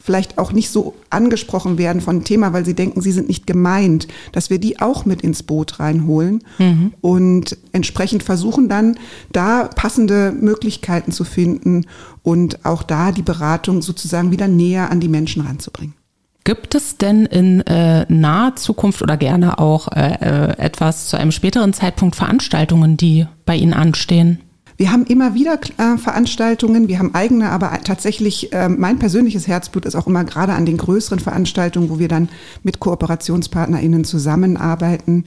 vielleicht 0.00 0.36
auch 0.36 0.50
nicht 0.50 0.70
so 0.70 0.94
angesprochen 1.10 1.78
werden 1.78 2.00
von 2.00 2.18
dem 2.18 2.24
Thema, 2.24 2.52
weil 2.52 2.64
sie 2.64 2.74
denken, 2.74 3.02
sie 3.02 3.12
sind 3.12 3.28
nicht 3.28 3.46
gemeint, 3.46 4.08
dass 4.32 4.50
wir 4.50 4.58
die 4.58 4.80
auch 4.80 5.04
mit 5.04 5.20
ins 5.20 5.44
Boot 5.44 5.78
reinholen 5.78 6.42
mhm. 6.58 6.92
und 7.02 7.56
entsprechend 7.70 8.24
versuchen 8.24 8.68
dann 8.68 8.98
da 9.30 9.68
passende 9.68 10.32
Möglichkeiten 10.32 11.12
zu 11.12 11.22
finden 11.22 11.86
und 12.24 12.64
auch 12.64 12.82
da 12.82 13.12
die 13.12 13.22
Beratung 13.22 13.80
sozusagen 13.80 14.32
wieder 14.32 14.48
näher 14.48 14.90
an 14.90 14.98
die 14.98 15.08
Menschen 15.08 15.42
ranzubringen. 15.42 15.99
Gibt 16.44 16.74
es 16.74 16.96
denn 16.96 17.26
in 17.26 17.60
äh, 17.62 18.06
naher 18.08 18.56
Zukunft 18.56 19.02
oder 19.02 19.16
gerne 19.16 19.58
auch 19.58 19.88
äh, 19.88 20.14
äh, 20.20 20.58
etwas 20.58 21.08
zu 21.08 21.18
einem 21.18 21.32
späteren 21.32 21.72
Zeitpunkt 21.72 22.16
Veranstaltungen, 22.16 22.96
die 22.96 23.26
bei 23.44 23.56
Ihnen 23.56 23.74
anstehen? 23.74 24.40
Wir 24.78 24.90
haben 24.92 25.04
immer 25.04 25.34
wieder 25.34 25.58
äh, 25.76 25.98
Veranstaltungen, 25.98 26.88
wir 26.88 26.98
haben 26.98 27.14
eigene, 27.14 27.50
aber 27.50 27.70
tatsächlich 27.84 28.50
äh, 28.54 28.70
mein 28.70 28.98
persönliches 28.98 29.46
Herzblut 29.46 29.84
ist 29.84 29.94
auch 29.94 30.06
immer 30.06 30.24
gerade 30.24 30.54
an 30.54 30.64
den 30.64 30.78
größeren 30.78 31.18
Veranstaltungen, 31.18 31.90
wo 31.90 31.98
wir 31.98 32.08
dann 32.08 32.30
mit 32.62 32.80
KooperationspartnerInnen 32.80 34.04
zusammenarbeiten. 34.04 35.26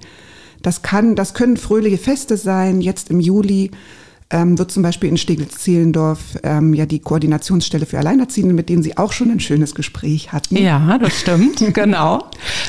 Das 0.64 0.82
kann, 0.82 1.16
das 1.16 1.36
können 1.36 1.58
fröhliche 1.58 2.00
Feste 2.00 2.36
sein, 2.36 2.82
jetzt 2.82 3.12
im 3.12 3.20
Juli 3.20 3.70
ähm, 4.34 4.58
wird 4.58 4.72
zum 4.72 4.84
Beispiel 4.84 5.10
in 5.10 5.18
Steglitz-Zehlendorf 5.18 6.20
ähm, 6.44 6.74
ja 6.74 6.86
die 6.86 7.00
Koordinationsstelle 7.00 7.86
für 7.86 8.00
Alleinerziehende, 8.00 8.54
mit 8.54 8.68
denen 8.68 8.84
Sie 8.84 8.98
auch 8.98 9.14
schon 9.14 9.32
ein 9.32 9.40
schönes 9.40 9.76
Gespräch 9.76 10.34
hatten. 10.34 10.58
Ja, 10.58 10.98
das 10.98 11.20
stimmt, 11.20 11.64
genau. 11.74 12.26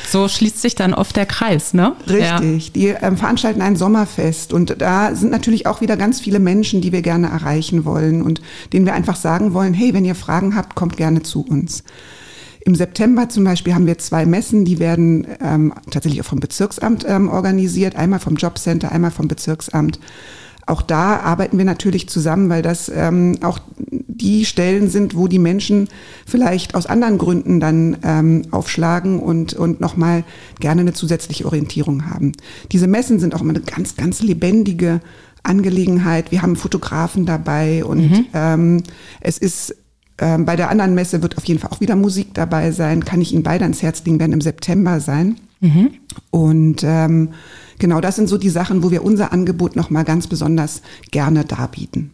So 0.08 0.28
schließt 0.28 0.60
sich 0.60 0.74
dann 0.74 0.94
oft 0.94 1.16
der 1.16 1.26
Kreis, 1.26 1.74
ne? 1.74 1.96
Richtig. 2.06 2.66
Ja. 2.66 2.72
Die 2.74 2.86
ähm, 2.88 3.16
veranstalten 3.16 3.62
ein 3.62 3.76
Sommerfest 3.76 4.52
und 4.52 4.76
da 4.80 5.16
sind 5.16 5.30
natürlich 5.30 5.66
auch 5.66 5.80
wieder 5.80 5.96
ganz 5.96 6.20
viele 6.20 6.38
Menschen, 6.38 6.82
die 6.82 6.92
wir 6.92 7.02
gerne 7.02 7.28
erreichen 7.28 7.84
wollen 7.84 8.22
und 8.22 8.42
denen 8.72 8.84
wir 8.84 8.94
einfach 8.94 9.16
sagen 9.16 9.54
wollen, 9.54 9.74
hey, 9.74 9.94
wenn 9.94 10.04
ihr 10.04 10.14
Fragen 10.14 10.54
habt, 10.54 10.74
kommt 10.74 10.96
gerne 10.96 11.22
zu 11.22 11.44
uns. 11.44 11.82
Im 12.66 12.74
September 12.74 13.28
zum 13.28 13.44
Beispiel 13.44 13.74
haben 13.74 13.86
wir 13.86 13.98
zwei 13.98 14.24
Messen, 14.24 14.64
die 14.64 14.78
werden 14.78 15.26
ähm, 15.42 15.74
tatsächlich 15.90 16.22
auch 16.22 16.26
vom 16.26 16.40
Bezirksamt 16.40 17.04
ähm, 17.06 17.28
organisiert, 17.28 17.96
einmal 17.96 18.20
vom 18.20 18.36
Jobcenter, 18.36 18.90
einmal 18.90 19.10
vom 19.10 19.28
Bezirksamt. 19.28 19.98
Auch 20.66 20.82
da 20.82 21.20
arbeiten 21.20 21.58
wir 21.58 21.64
natürlich 21.64 22.08
zusammen, 22.08 22.48
weil 22.48 22.62
das 22.62 22.88
ähm, 22.88 23.38
auch 23.42 23.58
die 23.76 24.44
Stellen 24.44 24.88
sind, 24.88 25.14
wo 25.14 25.28
die 25.28 25.38
Menschen 25.38 25.88
vielleicht 26.26 26.74
aus 26.74 26.86
anderen 26.86 27.18
Gründen 27.18 27.60
dann 27.60 27.98
ähm, 28.02 28.42
aufschlagen 28.50 29.20
und, 29.20 29.54
und 29.54 29.80
nochmal 29.80 30.24
gerne 30.60 30.80
eine 30.80 30.94
zusätzliche 30.94 31.44
Orientierung 31.44 32.08
haben. 32.08 32.32
Diese 32.72 32.86
Messen 32.86 33.18
sind 33.18 33.34
auch 33.34 33.42
immer 33.42 33.54
eine 33.54 33.60
ganz, 33.60 33.96
ganz 33.96 34.22
lebendige 34.22 35.00
Angelegenheit. 35.42 36.30
Wir 36.30 36.42
haben 36.42 36.56
Fotografen 36.56 37.26
dabei 37.26 37.84
und 37.84 38.10
mhm. 38.10 38.26
ähm, 38.32 38.82
es 39.20 39.36
ist 39.38 39.76
ähm, 40.18 40.44
bei 40.44 40.56
der 40.56 40.70
anderen 40.70 40.94
Messe 40.94 41.22
wird 41.22 41.36
auf 41.36 41.44
jeden 41.44 41.60
Fall 41.60 41.70
auch 41.70 41.80
wieder 41.80 41.96
Musik 41.96 42.34
dabei 42.34 42.70
sein. 42.70 43.04
Kann 43.04 43.20
ich 43.20 43.32
Ihnen 43.32 43.42
beide 43.42 43.64
ans 43.64 43.82
Herz 43.82 44.04
legen, 44.04 44.20
werden 44.20 44.32
im 44.32 44.40
September 44.40 45.00
sein. 45.00 45.36
Mhm. 45.60 45.90
Und 46.30 46.82
ähm, 46.84 47.30
genau 47.78 48.00
das 48.00 48.16
sind 48.16 48.28
so 48.28 48.38
die 48.38 48.50
Sachen, 48.50 48.82
wo 48.82 48.90
wir 48.90 49.04
unser 49.04 49.32
Angebot 49.32 49.76
nochmal 49.76 50.04
ganz 50.04 50.26
besonders 50.26 50.82
gerne 51.10 51.44
darbieten. 51.44 52.12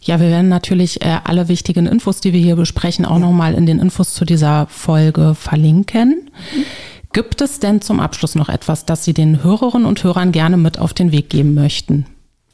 Ja, 0.00 0.20
wir 0.20 0.28
werden 0.28 0.48
natürlich 0.48 1.02
äh, 1.02 1.18
alle 1.24 1.48
wichtigen 1.48 1.86
Infos, 1.86 2.20
die 2.20 2.32
wir 2.32 2.40
hier 2.40 2.56
besprechen, 2.56 3.04
auch 3.04 3.18
ja. 3.18 3.26
nochmal 3.26 3.54
in 3.54 3.66
den 3.66 3.80
Infos 3.80 4.14
zu 4.14 4.24
dieser 4.24 4.66
Folge 4.68 5.34
verlinken. 5.34 6.30
Mhm. 6.54 6.64
Gibt 7.12 7.40
es 7.40 7.58
denn 7.58 7.80
zum 7.80 8.00
Abschluss 8.00 8.34
noch 8.34 8.48
etwas, 8.48 8.84
das 8.84 9.04
Sie 9.04 9.14
den 9.14 9.42
Hörerinnen 9.42 9.86
und 9.86 10.04
Hörern 10.04 10.30
gerne 10.30 10.56
mit 10.56 10.78
auf 10.78 10.94
den 10.94 11.10
Weg 11.10 11.30
geben 11.30 11.54
möchten? 11.54 12.06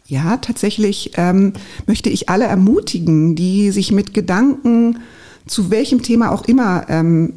Ja, 0.06 0.36
tatsächlich 0.36 1.12
ähm, 1.16 1.54
möchte 1.86 2.10
ich 2.10 2.28
alle 2.28 2.44
ermutigen, 2.44 3.34
die 3.36 3.70
sich 3.70 3.90
mit 3.90 4.12
Gedanken 4.12 4.98
zu 5.46 5.70
welchem 5.70 6.02
Thema 6.02 6.30
auch 6.30 6.44
immer 6.46 6.86
ähm, 6.88 7.34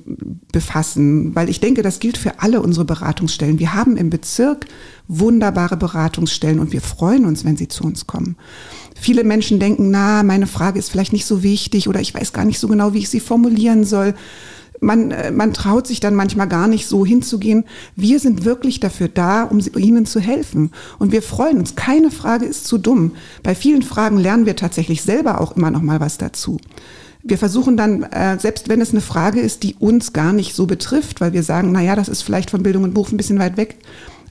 befassen, 0.51 1.35
weil 1.35 1.49
ich 1.49 1.59
denke, 1.59 1.81
das 1.81 1.99
gilt 1.99 2.17
für 2.17 2.39
alle 2.39 2.61
unsere 2.61 2.85
Beratungsstellen. 2.85 3.59
Wir 3.59 3.73
haben 3.73 3.97
im 3.97 4.09
Bezirk 4.09 4.65
wunderbare 5.09 5.75
Beratungsstellen 5.75 6.59
und 6.59 6.71
wir 6.71 6.81
freuen 6.81 7.25
uns, 7.25 7.43
wenn 7.43 7.57
sie 7.57 7.67
zu 7.67 7.83
uns 7.83 8.07
kommen. 8.07 8.37
Viele 8.95 9.23
Menschen 9.23 9.59
denken, 9.59 9.91
na, 9.91 10.23
meine 10.23 10.47
Frage 10.47 10.79
ist 10.79 10.89
vielleicht 10.89 11.13
nicht 11.13 11.25
so 11.25 11.43
wichtig 11.43 11.87
oder 11.87 11.99
ich 11.99 12.13
weiß 12.13 12.31
gar 12.31 12.45
nicht 12.45 12.59
so 12.59 12.67
genau, 12.67 12.93
wie 12.93 12.99
ich 12.99 13.09
sie 13.09 13.19
formulieren 13.19 13.83
soll. 13.83 14.13
Man, 14.79 15.11
äh, 15.11 15.31
man 15.31 15.53
traut 15.53 15.87
sich 15.87 15.99
dann 15.99 16.15
manchmal 16.15 16.47
gar 16.47 16.67
nicht 16.67 16.87
so 16.87 17.05
hinzugehen. 17.05 17.65
Wir 17.95 18.19
sind 18.19 18.45
wirklich 18.45 18.79
dafür 18.79 19.07
da, 19.07 19.43
um 19.43 19.59
Ihnen 19.75 20.05
zu 20.05 20.19
helfen. 20.19 20.71
Und 20.99 21.11
wir 21.11 21.21
freuen 21.21 21.59
uns. 21.59 21.75
Keine 21.75 22.11
Frage 22.11 22.45
ist 22.45 22.67
zu 22.67 22.77
dumm. 22.77 23.13
Bei 23.43 23.55
vielen 23.55 23.81
Fragen 23.81 24.17
lernen 24.17 24.45
wir 24.45 24.55
tatsächlich 24.55 25.01
selber 25.01 25.41
auch 25.41 25.55
immer 25.55 25.71
noch 25.71 25.81
mal 25.81 25.99
was 25.99 26.17
dazu. 26.17 26.59
Wir 27.23 27.37
versuchen 27.37 27.75
dann, 27.75 28.03
äh, 28.03 28.39
selbst 28.39 28.69
wenn 28.69 28.79
es 28.79 28.91
eine 28.91 29.01
Frage 29.01 29.39
ist, 29.39 29.63
die 29.63 29.75
uns 29.79 30.13
gar 30.13 30.31
nicht 30.31 30.55
so 30.55 30.65
betrifft, 30.65 31.19
weil 31.19 31.33
wir 31.33 31.43
sagen, 31.43 31.71
na 31.71 31.81
ja, 31.81 31.95
das 31.95 32.07
ist 32.07 32.21
vielleicht 32.21 32.51
von 32.51 32.63
Bildung 32.63 32.83
und 32.83 32.93
Beruf 32.93 33.11
ein 33.11 33.17
bisschen 33.17 33.39
weit 33.39 33.57
weg, 33.57 33.77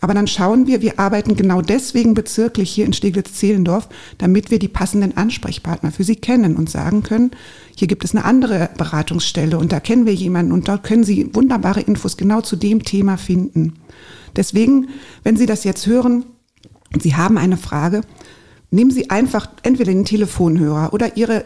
aber 0.00 0.14
dann 0.14 0.26
schauen 0.26 0.66
wir, 0.66 0.82
wir 0.82 0.98
arbeiten 0.98 1.36
genau 1.36 1.62
deswegen 1.62 2.14
bezirklich 2.14 2.70
hier 2.70 2.84
in 2.84 2.92
Steglitz-Zehlendorf, 2.92 3.88
damit 4.18 4.50
wir 4.50 4.58
die 4.58 4.68
passenden 4.68 5.16
Ansprechpartner 5.16 5.90
für 5.90 6.04
Sie 6.04 6.16
kennen 6.16 6.56
und 6.56 6.70
sagen 6.70 7.02
können, 7.02 7.30
hier 7.76 7.88
gibt 7.88 8.04
es 8.04 8.14
eine 8.14 8.24
andere 8.24 8.70
Beratungsstelle 8.76 9.58
und 9.58 9.72
da 9.72 9.80
kennen 9.80 10.06
wir 10.06 10.14
jemanden 10.14 10.52
und 10.52 10.68
dort 10.68 10.82
können 10.82 11.04
Sie 11.04 11.34
wunderbare 11.34 11.80
Infos 11.80 12.16
genau 12.16 12.40
zu 12.40 12.56
dem 12.56 12.82
Thema 12.82 13.16
finden. 13.16 13.74
Deswegen, 14.34 14.88
wenn 15.22 15.36
Sie 15.36 15.46
das 15.46 15.64
jetzt 15.64 15.86
hören, 15.86 16.24
Sie 16.98 17.14
haben 17.16 17.38
eine 17.38 17.56
Frage, 17.56 18.02
Nehmen 18.70 18.90
Sie 18.90 19.10
einfach 19.10 19.48
entweder 19.62 19.92
den 19.92 20.04
Telefonhörer 20.04 20.92
oder 20.92 21.16
Ihre, 21.16 21.44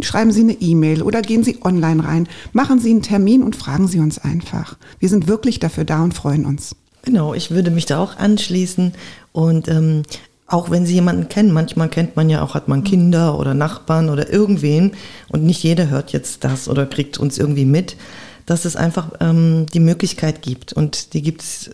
schreiben 0.00 0.32
Sie 0.32 0.40
eine 0.40 0.60
E-Mail 0.60 1.02
oder 1.02 1.22
gehen 1.22 1.44
Sie 1.44 1.58
online 1.62 2.04
rein. 2.04 2.28
Machen 2.52 2.80
Sie 2.80 2.90
einen 2.90 3.02
Termin 3.02 3.42
und 3.44 3.54
fragen 3.54 3.86
Sie 3.86 4.00
uns 4.00 4.18
einfach. 4.18 4.76
Wir 4.98 5.08
sind 5.08 5.28
wirklich 5.28 5.60
dafür 5.60 5.84
da 5.84 6.02
und 6.02 6.12
freuen 6.12 6.44
uns. 6.44 6.74
Genau, 7.06 7.34
ich 7.34 7.52
würde 7.52 7.70
mich 7.70 7.86
da 7.86 8.00
auch 8.00 8.16
anschließen 8.16 8.92
und 9.30 9.68
ähm, 9.68 10.02
auch 10.48 10.70
wenn 10.70 10.86
Sie 10.86 10.94
jemanden 10.94 11.28
kennen, 11.28 11.52
manchmal 11.52 11.88
kennt 11.88 12.16
man 12.16 12.28
ja 12.28 12.42
auch, 12.42 12.54
hat 12.54 12.66
man 12.66 12.82
Kinder 12.82 13.38
oder 13.38 13.54
Nachbarn 13.54 14.08
oder 14.08 14.28
irgendwen 14.28 14.90
und 15.28 15.44
nicht 15.44 15.62
jeder 15.62 15.88
hört 15.88 16.12
jetzt 16.12 16.42
das 16.42 16.68
oder 16.68 16.84
kriegt 16.84 17.18
uns 17.18 17.38
irgendwie 17.38 17.64
mit, 17.64 17.96
dass 18.44 18.64
es 18.64 18.74
einfach 18.74 19.12
ähm, 19.20 19.66
die 19.72 19.78
Möglichkeit 19.78 20.42
gibt 20.42 20.72
und 20.72 21.14
die 21.14 21.22
gibt 21.22 21.42
es, 21.42 21.70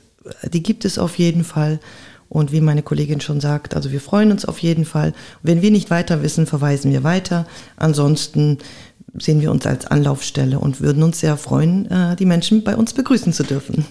die 0.52 0.62
gibt 0.62 0.84
es 0.84 0.98
auf 0.98 1.16
jeden 1.18 1.44
Fall 1.44 1.80
und 2.28 2.52
wie 2.52 2.60
meine 2.60 2.82
Kollegin 2.82 3.22
schon 3.22 3.40
sagt, 3.40 3.74
also 3.74 3.90
wir 3.90 4.02
freuen 4.02 4.32
uns 4.32 4.44
auf 4.44 4.58
jeden 4.58 4.84
Fall. 4.84 5.14
Wenn 5.42 5.62
wir 5.62 5.70
nicht 5.70 5.88
weiter 5.88 6.22
wissen, 6.22 6.46
verweisen 6.46 6.92
wir 6.92 7.04
weiter. 7.04 7.46
Ansonsten 7.76 8.58
sehen 9.18 9.40
wir 9.40 9.50
uns 9.50 9.64
als 9.66 9.86
Anlaufstelle 9.86 10.58
und 10.58 10.82
würden 10.82 11.02
uns 11.02 11.20
sehr 11.20 11.38
freuen, 11.38 11.90
äh, 11.90 12.16
die 12.16 12.26
Menschen 12.26 12.64
bei 12.64 12.76
uns 12.76 12.92
begrüßen 12.92 13.32
zu 13.32 13.44
dürfen. 13.44 13.86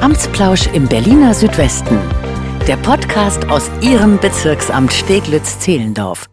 Amtsplausch 0.00 0.68
im 0.72 0.86
Berliner 0.86 1.34
Südwesten. 1.34 1.98
Der 2.68 2.76
Podcast 2.76 3.48
aus 3.48 3.68
Ihrem 3.80 4.18
Bezirksamt 4.18 4.92
Steglitz-Zehlendorf. 4.92 6.26